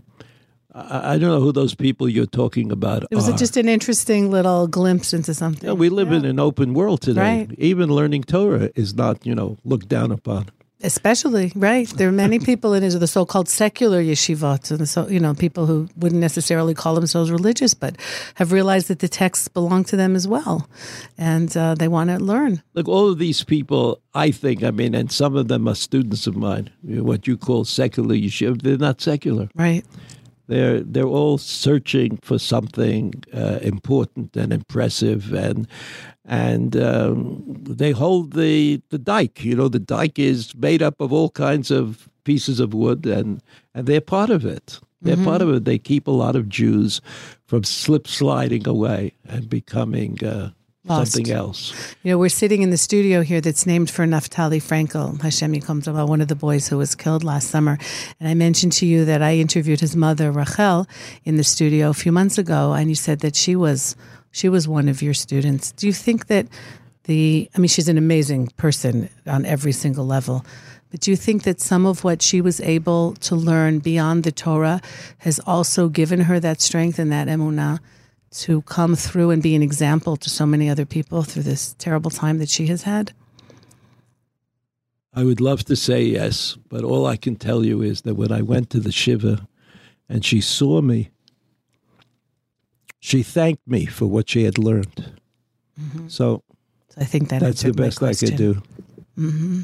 I, 0.73 1.17
don't 1.17 1.29
know 1.29 1.39
who 1.39 1.51
those 1.51 1.75
people 1.75 2.07
you're 2.07 2.25
talking 2.25 2.71
about 2.71 3.03
It 3.09 3.15
was 3.15 3.29
are. 3.29 3.37
just 3.37 3.57
an 3.57 3.67
interesting 3.67 4.29
little 4.29 4.67
glimpse 4.67 5.13
into 5.13 5.33
something. 5.33 5.65
Yeah, 5.65 5.73
we 5.73 5.89
live 5.89 6.11
in 6.11 6.25
an 6.25 6.39
open 6.39 6.73
world 6.73 7.01
today. 7.01 7.47
Right. 7.47 7.55
Even 7.57 7.89
learning 7.89 8.23
Torah 8.23 8.69
is 8.75 8.93
not, 8.93 9.25
you 9.25 9.33
know, 9.33 9.57
looked 9.63 9.87
down 9.87 10.11
upon. 10.11 10.49
Especially, 10.81 11.51
right? 11.55 11.89
There 11.89 12.07
are 12.07 12.13
many 12.13 12.39
people 12.39 12.73
in 12.73 12.83
Israel, 12.83 13.01
the 13.01 13.07
so-called 13.07 13.49
secular 13.49 14.01
yeshivot, 14.01 14.71
and 14.71 14.87
so 14.87 15.09
you 15.09 15.19
know 15.19 15.33
people 15.33 15.65
who 15.65 15.89
wouldn't 15.97 16.21
necessarily 16.21 16.73
call 16.73 16.95
themselves 16.95 17.29
religious, 17.31 17.73
but 17.73 17.97
have 18.35 18.53
realized 18.53 18.87
that 18.87 18.99
the 18.99 19.09
texts 19.09 19.49
belong 19.49 19.83
to 19.85 19.97
them 19.97 20.15
as 20.15 20.25
well, 20.25 20.69
and 21.17 21.55
uh, 21.57 21.75
they 21.75 21.89
want 21.89 22.09
to 22.11 22.17
learn. 22.17 22.63
Look, 22.75 22.87
all 22.87 23.09
of 23.09 23.19
these 23.19 23.43
people, 23.43 23.99
I 24.13 24.31
think, 24.31 24.63
I 24.63 24.71
mean, 24.71 24.95
and 24.95 25.11
some 25.11 25.35
of 25.35 25.49
them 25.49 25.67
are 25.67 25.75
students 25.75 26.27
of 26.27 26.37
mine, 26.37 26.69
what 26.83 27.27
you 27.27 27.35
call 27.35 27.65
secular 27.65 28.15
yeshiva, 28.15 28.61
they're 28.61 28.77
not 28.77 29.01
secular. 29.01 29.49
Right? 29.55 29.83
They're 30.49 30.79
they're 30.81 31.03
all 31.03 31.38
searching 31.38 32.17
for 32.23 32.39
something 32.39 33.13
uh, 33.31 33.59
important 33.62 34.35
and 34.35 34.51
impressive, 34.51 35.31
and 35.31 35.67
and 36.25 36.75
um, 36.75 37.43
they 37.63 37.91
hold 37.91 38.33
the 38.33 38.81
the 38.89 38.97
dike. 38.97 39.45
You 39.45 39.55
know, 39.55 39.67
the 39.67 39.79
dike 39.79 40.17
is 40.17 40.55
made 40.55 40.81
up 40.81 40.99
of 40.99 41.13
all 41.13 41.29
kinds 41.29 41.69
of 41.69 42.09
pieces 42.23 42.59
of 42.59 42.73
wood, 42.73 43.05
and 43.05 43.43
and 43.75 43.85
they're 43.85 44.01
part 44.01 44.31
of 44.31 44.43
it. 44.43 44.79
They're 45.01 45.23
part 45.23 45.41
of 45.41 45.49
it. 45.53 45.65
They 45.65 45.77
keep 45.77 46.07
a 46.07 46.12
lot 46.12 46.35
of 46.35 46.49
Jews 46.49 46.99
from 47.45 47.63
slip 47.63 48.07
sliding 48.07 48.67
away 48.67 49.13
and 49.25 49.49
becoming 49.49 50.17
uh, 50.25 50.49
Lost. 50.85 51.11
something 51.11 51.33
else. 51.33 51.95
You 52.03 52.11
know, 52.11 52.17
we're 52.17 52.29
sitting 52.29 52.61
in 52.61 52.69
the 52.69 52.77
studio 52.77 53.21
here 53.21 53.41
that's 53.41 53.65
named 53.65 53.89
for 53.89 54.05
Naftali 54.05 54.61
Frankel, 54.63 55.21
Hashem 55.21 55.53
Yikom 55.53 55.83
Tova, 55.83 56.07
one 56.07 56.21
of 56.21 56.29
the 56.29 56.35
boys 56.35 56.69
who 56.69 56.77
was 56.77 56.95
killed 56.95 57.23
last 57.23 57.49
summer. 57.49 57.77
And 58.19 58.29
I 58.29 58.33
mentioned 58.33 58.71
to 58.73 58.85
you 58.85 59.03
that 59.03 59.21
I 59.21 59.35
interviewed 59.35 59.81
his 59.81 59.97
mother, 59.97 60.31
Rachel, 60.31 60.87
in 61.25 61.35
the 61.35 61.43
studio 61.43 61.89
a 61.89 61.93
few 61.93 62.13
months 62.13 62.37
ago, 62.37 62.71
and 62.71 62.89
you 62.89 62.95
said 62.95 63.19
that 63.19 63.35
she 63.35 63.57
was 63.57 63.97
she 64.31 64.47
was 64.47 64.69
one 64.69 64.87
of 64.87 65.01
your 65.01 65.13
students. 65.13 65.73
Do 65.73 65.85
you 65.85 65.93
think 65.93 66.27
that 66.27 66.47
the 67.03 67.49
I 67.53 67.59
mean, 67.59 67.67
she's 67.67 67.89
an 67.89 67.97
amazing 67.97 68.47
person 68.55 69.09
on 69.27 69.45
every 69.45 69.73
single 69.73 70.05
level. 70.05 70.45
But 70.91 71.01
do 71.01 71.11
you 71.11 71.17
think 71.17 71.43
that 71.43 71.59
some 71.59 71.85
of 71.85 72.03
what 72.03 72.21
she 72.21 72.39
was 72.39 72.61
able 72.61 73.15
to 73.15 73.35
learn 73.35 73.79
beyond 73.79 74.23
the 74.23 74.31
Torah 74.31 74.81
has 75.19 75.39
also 75.45 75.89
given 75.89 76.21
her 76.21 76.39
that 76.39 76.61
strength 76.61 76.99
and 76.99 77.11
that 77.11 77.27
emunah 77.27 77.79
to 78.31 78.61
come 78.63 78.95
through 78.95 79.31
and 79.31 79.41
be 79.41 79.55
an 79.55 79.61
example 79.61 80.17
to 80.17 80.29
so 80.29 80.45
many 80.45 80.69
other 80.69 80.85
people 80.85 81.23
through 81.23 81.43
this 81.43 81.75
terrible 81.77 82.11
time 82.11 82.37
that 82.37 82.49
she 82.49 82.67
has 82.67 82.83
had? 82.83 83.13
I 85.13 85.23
would 85.23 85.41
love 85.41 85.63
to 85.65 85.75
say 85.75 86.03
yes, 86.03 86.57
but 86.69 86.83
all 86.83 87.07
I 87.07 87.17
can 87.17 87.35
tell 87.35 87.65
you 87.65 87.81
is 87.81 88.01
that 88.01 88.15
when 88.15 88.31
I 88.31 88.41
went 88.41 88.69
to 88.69 88.79
the 88.79 88.91
Shiva 88.91 89.47
and 90.07 90.23
she 90.23 90.41
saw 90.41 90.81
me, 90.81 91.09
she 92.99 93.23
thanked 93.23 93.67
me 93.67 93.85
for 93.85 94.05
what 94.05 94.29
she 94.29 94.43
had 94.43 94.57
learned. 94.57 95.19
Mm-hmm. 95.79 96.07
So 96.09 96.43
So 96.89 97.01
I 97.01 97.05
think 97.05 97.29
that 97.29 97.41
that's 97.41 97.61
the 97.61 97.73
best 97.73 98.01
I 98.03 98.13
could 98.13 98.35
do. 98.35 98.61
Mm-hmm. 99.17 99.61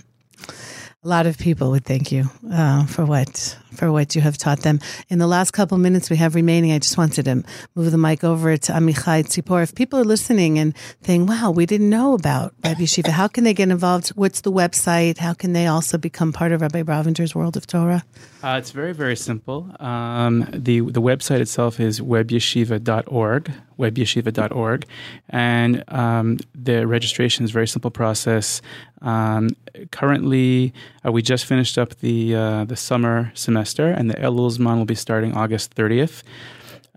A 1.06 1.08
lot 1.08 1.28
of 1.28 1.38
people 1.38 1.70
would 1.70 1.86
thank 1.86 2.12
you 2.12 2.32
uh, 2.52 2.88
for 2.88 3.06
what 3.06 3.60
for 3.76 3.92
what 3.92 4.16
you 4.16 4.22
have 4.22 4.40
taught 4.40 4.62
them. 4.62 4.80
In 5.08 5.20
the 5.20 5.28
last 5.28 5.52
couple 5.52 5.78
minutes 5.78 6.10
we 6.10 6.16
have 6.16 6.34
remaining, 6.34 6.72
I 6.72 6.80
just 6.80 6.98
wanted 6.98 7.26
to 7.26 7.44
move 7.76 7.92
the 7.92 7.98
mic 7.98 8.24
over 8.24 8.58
to 8.58 8.72
Amichai 8.72 9.24
Tzipor. 9.24 9.62
If 9.62 9.76
people 9.76 10.00
are 10.00 10.04
listening 10.04 10.58
and 10.58 10.76
think, 11.04 11.30
"Wow, 11.30 11.52
we 11.52 11.68
didn't 11.68 11.92
know 11.92 12.16
about 12.16 12.56
Rabbi 12.64 12.82
Yeshiva," 12.82 13.10
how 13.10 13.28
can 13.28 13.44
they 13.44 13.54
get 13.54 13.70
involved? 13.70 14.10
What's 14.16 14.42
the 14.42 14.52
website? 14.52 15.20
How 15.20 15.36
can 15.36 15.54
they 15.54 15.68
also 15.68 16.00
become 16.00 16.34
part 16.34 16.52
of 16.52 16.62
Rabbi 16.62 16.82
Brovender's 16.82 17.36
World 17.36 17.56
of 17.56 17.68
Torah? 17.68 18.04
Uh, 18.42 18.58
it's 18.58 18.72
very, 18.72 18.94
very 18.94 19.16
simple. 19.16 19.70
Um, 19.80 20.48
the 20.52 20.80
the 20.80 21.02
website 21.02 21.40
itself 21.40 21.80
is 21.80 22.02
webyeshiva.org, 22.02 23.52
webyeshiva.org, 23.78 24.86
and 25.30 25.84
um, 25.88 26.40
the 26.56 26.88
registration 26.88 27.46
is 27.46 27.52
a 27.52 27.54
very 27.54 27.68
simple 27.68 27.92
process. 27.92 28.62
Um, 29.06 29.50
currently, 29.92 30.74
uh, 31.06 31.12
we 31.12 31.22
just 31.22 31.46
finished 31.46 31.78
up 31.78 31.96
the 32.00 32.36
uh, 32.36 32.66
the 32.66 32.76
summer 32.76 33.32
semester, 33.36 33.88
and 33.88 34.10
the 34.10 34.16
Elul 34.16 34.52
Zman 34.52 34.78
will 34.78 34.86
be 34.86 34.96
starting 34.96 35.34
August 35.34 35.76
30th. 35.76 36.24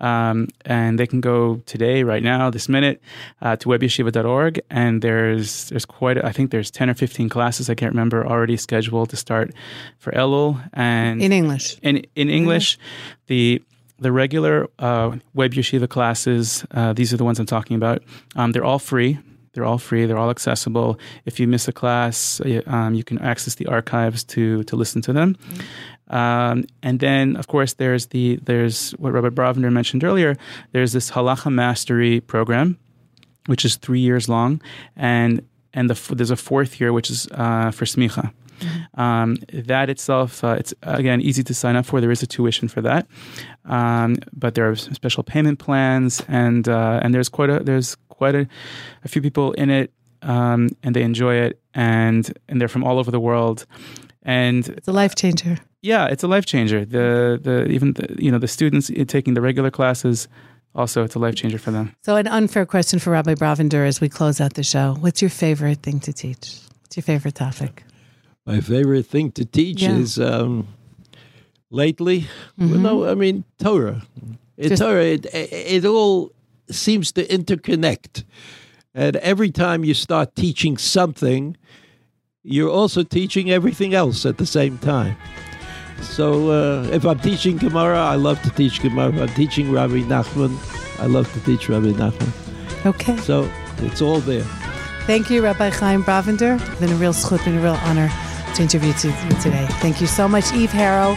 Um, 0.01 0.47
and 0.65 0.97
they 0.99 1.09
can 1.09 1.21
go 1.21 1.57
today, 1.67 2.05
right 2.05 2.23
now, 2.23 2.51
this 2.51 2.69
minute, 2.69 3.03
uh, 3.43 3.57
to 3.57 3.69
webyeshiva.org. 3.69 4.61
And 4.71 5.03
there's 5.03 5.69
there's 5.71 5.85
quite, 5.85 6.19
a, 6.19 6.25
I 6.25 6.33
think 6.33 6.51
there's 6.53 6.71
10 6.71 6.89
or 6.91 6.95
15 6.95 7.29
classes, 7.29 7.69
I 7.69 7.75
can't 7.75 7.93
remember, 7.93 8.25
already 8.27 8.57
scheduled 8.57 9.11
to 9.11 9.17
start 9.17 9.53
for 9.99 10.13
Elul. 10.13 10.57
And 10.73 11.21
In 11.21 11.33
English. 11.33 11.79
in 11.83 12.05
in 12.15 12.31
English, 12.31 12.79
the 13.27 13.61
the 13.99 14.13
regular 14.13 14.69
uh, 14.79 15.17
web 15.35 15.53
yeshiva 15.55 15.89
classes, 15.89 16.65
uh, 16.71 16.93
these 16.93 17.13
are 17.13 17.17
the 17.17 17.25
ones 17.25 17.41
I'm 17.41 17.47
talking 17.47 17.75
about. 17.77 18.01
Um, 18.37 18.53
they're 18.53 18.65
all 18.65 18.79
free. 18.79 19.19
They're 19.59 19.67
all 19.67 19.79
free. 19.79 20.07
They're 20.07 20.17
all 20.17 20.31
accessible. 20.31 21.01
If 21.25 21.41
you 21.41 21.49
miss 21.49 21.67
a 21.67 21.73
class, 21.73 22.41
um, 22.69 22.95
you 22.95 23.03
can 23.03 23.19
access 23.19 23.57
the 23.57 23.67
archives 23.67 24.23
to 24.35 24.63
to 24.63 24.77
listen 24.77 25.03
to 25.03 25.13
them. 25.13 25.37
Um, 26.11 26.65
and 26.81 27.01
then, 27.01 27.35
of 27.35 27.49
course, 27.49 27.75
there's 27.75 28.07
the 28.07 28.37
there's 28.37 28.93
what 28.93 29.13
Robert 29.13 29.35
Brovender 29.35 29.73
mentioned 29.73 30.05
earlier. 30.05 30.37
There's 30.71 30.93
this 30.93 31.11
halacha 31.11 31.53
mastery 31.53 32.21
program, 32.21 32.79
which 33.47 33.65
is 33.65 33.75
three 33.75 33.99
years 33.99 34.29
long, 34.29 34.63
and 34.95 35.43
and 35.75 35.91
the, 35.91 36.15
there's 36.15 36.31
a 36.31 36.37
fourth 36.37 36.79
year 36.81 36.93
which 36.93 37.11
is 37.11 37.27
uh, 37.33 37.73
for 37.73 37.85
smicha. 37.85 38.31
Um, 38.95 39.37
that 39.53 39.91
itself, 39.91 40.43
uh, 40.43 40.57
it's 40.59 40.75
again 40.83 41.21
easy 41.21 41.43
to 41.43 41.55
sign 41.55 41.77
up 41.77 41.87
for. 41.87 42.01
There 42.01 42.11
is 42.11 42.23
a 42.23 42.27
tuition 42.27 42.69
for 42.69 42.81
that, 42.83 43.07
um, 43.65 44.17
but 44.33 44.55
there 44.55 44.71
are 44.71 44.77
special 44.77 45.23
payment 45.23 45.59
plans, 45.59 46.23
and 46.29 46.69
uh, 46.69 47.01
and 47.03 47.15
there's 47.15 47.29
quite 47.29 47.51
a 47.51 47.61
there's 47.61 47.97
quite 48.19 48.35
a, 48.35 48.47
a 49.05 49.09
few 49.09 49.23
people 49.23 49.53
in 49.63 49.71
it, 49.71 49.91
um, 50.23 50.69
and 50.83 50.95
they 50.95 51.03
enjoy 51.03 51.35
it, 51.47 51.53
and 51.75 52.23
and 52.49 52.61
they're 52.61 52.69
from 52.77 52.85
all 52.85 52.99
over 52.99 53.11
the 53.11 53.21
world, 53.21 53.65
and 54.23 54.69
It's 54.79 54.89
a 54.89 54.93
life 55.03 55.15
changer. 55.15 55.57
yeah, 55.83 56.13
it's 56.13 56.25
a 56.25 56.29
life 56.29 56.45
changer. 56.47 56.85
The 56.85 57.39
the 57.43 57.57
even 57.77 57.93
the, 57.95 58.07
you 58.25 58.31
know 58.33 58.39
the 58.41 58.49
students 58.49 58.91
taking 59.07 59.35
the 59.35 59.41
regular 59.41 59.71
classes, 59.71 60.29
also 60.75 61.05
it's 61.05 61.17
a 61.17 61.19
life 61.27 61.35
changer 61.35 61.59
for 61.59 61.73
them. 61.73 61.87
So, 62.03 62.17
an 62.17 62.27
unfair 62.27 62.67
question 62.67 62.99
for 63.01 63.11
Rabbi 63.13 63.35
Brovender 63.35 63.87
as 63.87 64.01
we 64.01 64.09
close 64.09 64.45
out 64.45 64.53
the 64.55 64.63
show. 64.65 64.97
What's 65.01 65.21
your 65.23 65.31
favorite 65.31 65.83
thing 65.83 66.01
to 66.01 66.13
teach? 66.13 66.45
What's 66.83 66.97
your 66.97 67.05
favorite 67.05 67.35
topic? 67.35 67.83
My 68.47 68.61
favorite 68.61 69.07
thing 69.11 69.33
to 69.33 69.45
teach 69.45 69.83
Yeah. 69.83 69.99
is 70.03 70.19
um, 70.19 70.67
lately. 71.71 72.27
Well, 72.57 72.69
Mhm. 72.69 72.81
no, 72.83 73.05
I 73.11 73.15
mean 73.15 73.45
Torah. 73.59 74.03
In 74.57 74.69
Just- 74.71 74.83
Torah, 74.83 75.05
it, 75.05 75.27
it 75.33 75.85
all 75.85 76.33
seems 76.71 77.13
to 77.13 77.27
interconnect, 77.27 78.25
and 78.95 79.17
every 79.17 79.51
time 79.51 79.85
you 79.85 79.95
start 79.95 80.35
teaching 80.35 80.77
something, 80.77 81.57
you're 82.43 82.71
also 82.71 83.03
teaching 83.03 83.51
everything 83.51 83.95
else 83.95 84.25
at 84.25 84.39
the 84.39 84.47
same 84.47 84.79
time. 84.79 85.17
So, 86.01 86.51
uh, 86.51 86.89
if 86.93 87.05
I'm 87.05 87.19
teaching 87.19 87.59
Gemara, 87.59 87.99
I 87.99 88.15
love 88.15 88.41
to 88.43 88.51
teach 88.51 88.81
Gemara. 88.81 89.13
If 89.13 89.21
I'm 89.21 89.35
teaching 89.35 89.73
Rabbi 89.73 90.03
Nachman, 90.03 90.57
I 91.01 91.07
love 91.07 91.33
to 91.33 91.41
teach 91.41 91.69
Rabbi 91.69 91.89
Nachman. 91.89 92.87
Okay. 92.87 93.17
So, 93.19 93.51
it's 93.79 94.01
all 94.01 94.21
there. 94.21 94.45
Thank 95.07 95.31
you, 95.31 95.43
Rabbi 95.43 95.71
Chaim 95.71 96.05
Brovender. 96.05 96.61
It's 96.61 96.81
been 96.81 96.91
a 96.91 96.95
real 96.95 97.13
zechut 97.13 97.47
and 97.47 97.59
a 97.59 97.61
real 97.61 97.79
honor 97.83 98.11
to 98.55 98.63
interview 98.63 98.89
you 98.89 99.37
today. 99.41 99.67
Thank 99.81 100.01
you 100.01 100.07
so 100.07 100.29
much, 100.29 100.53
Eve 100.53 100.71
Harow. 100.71 101.17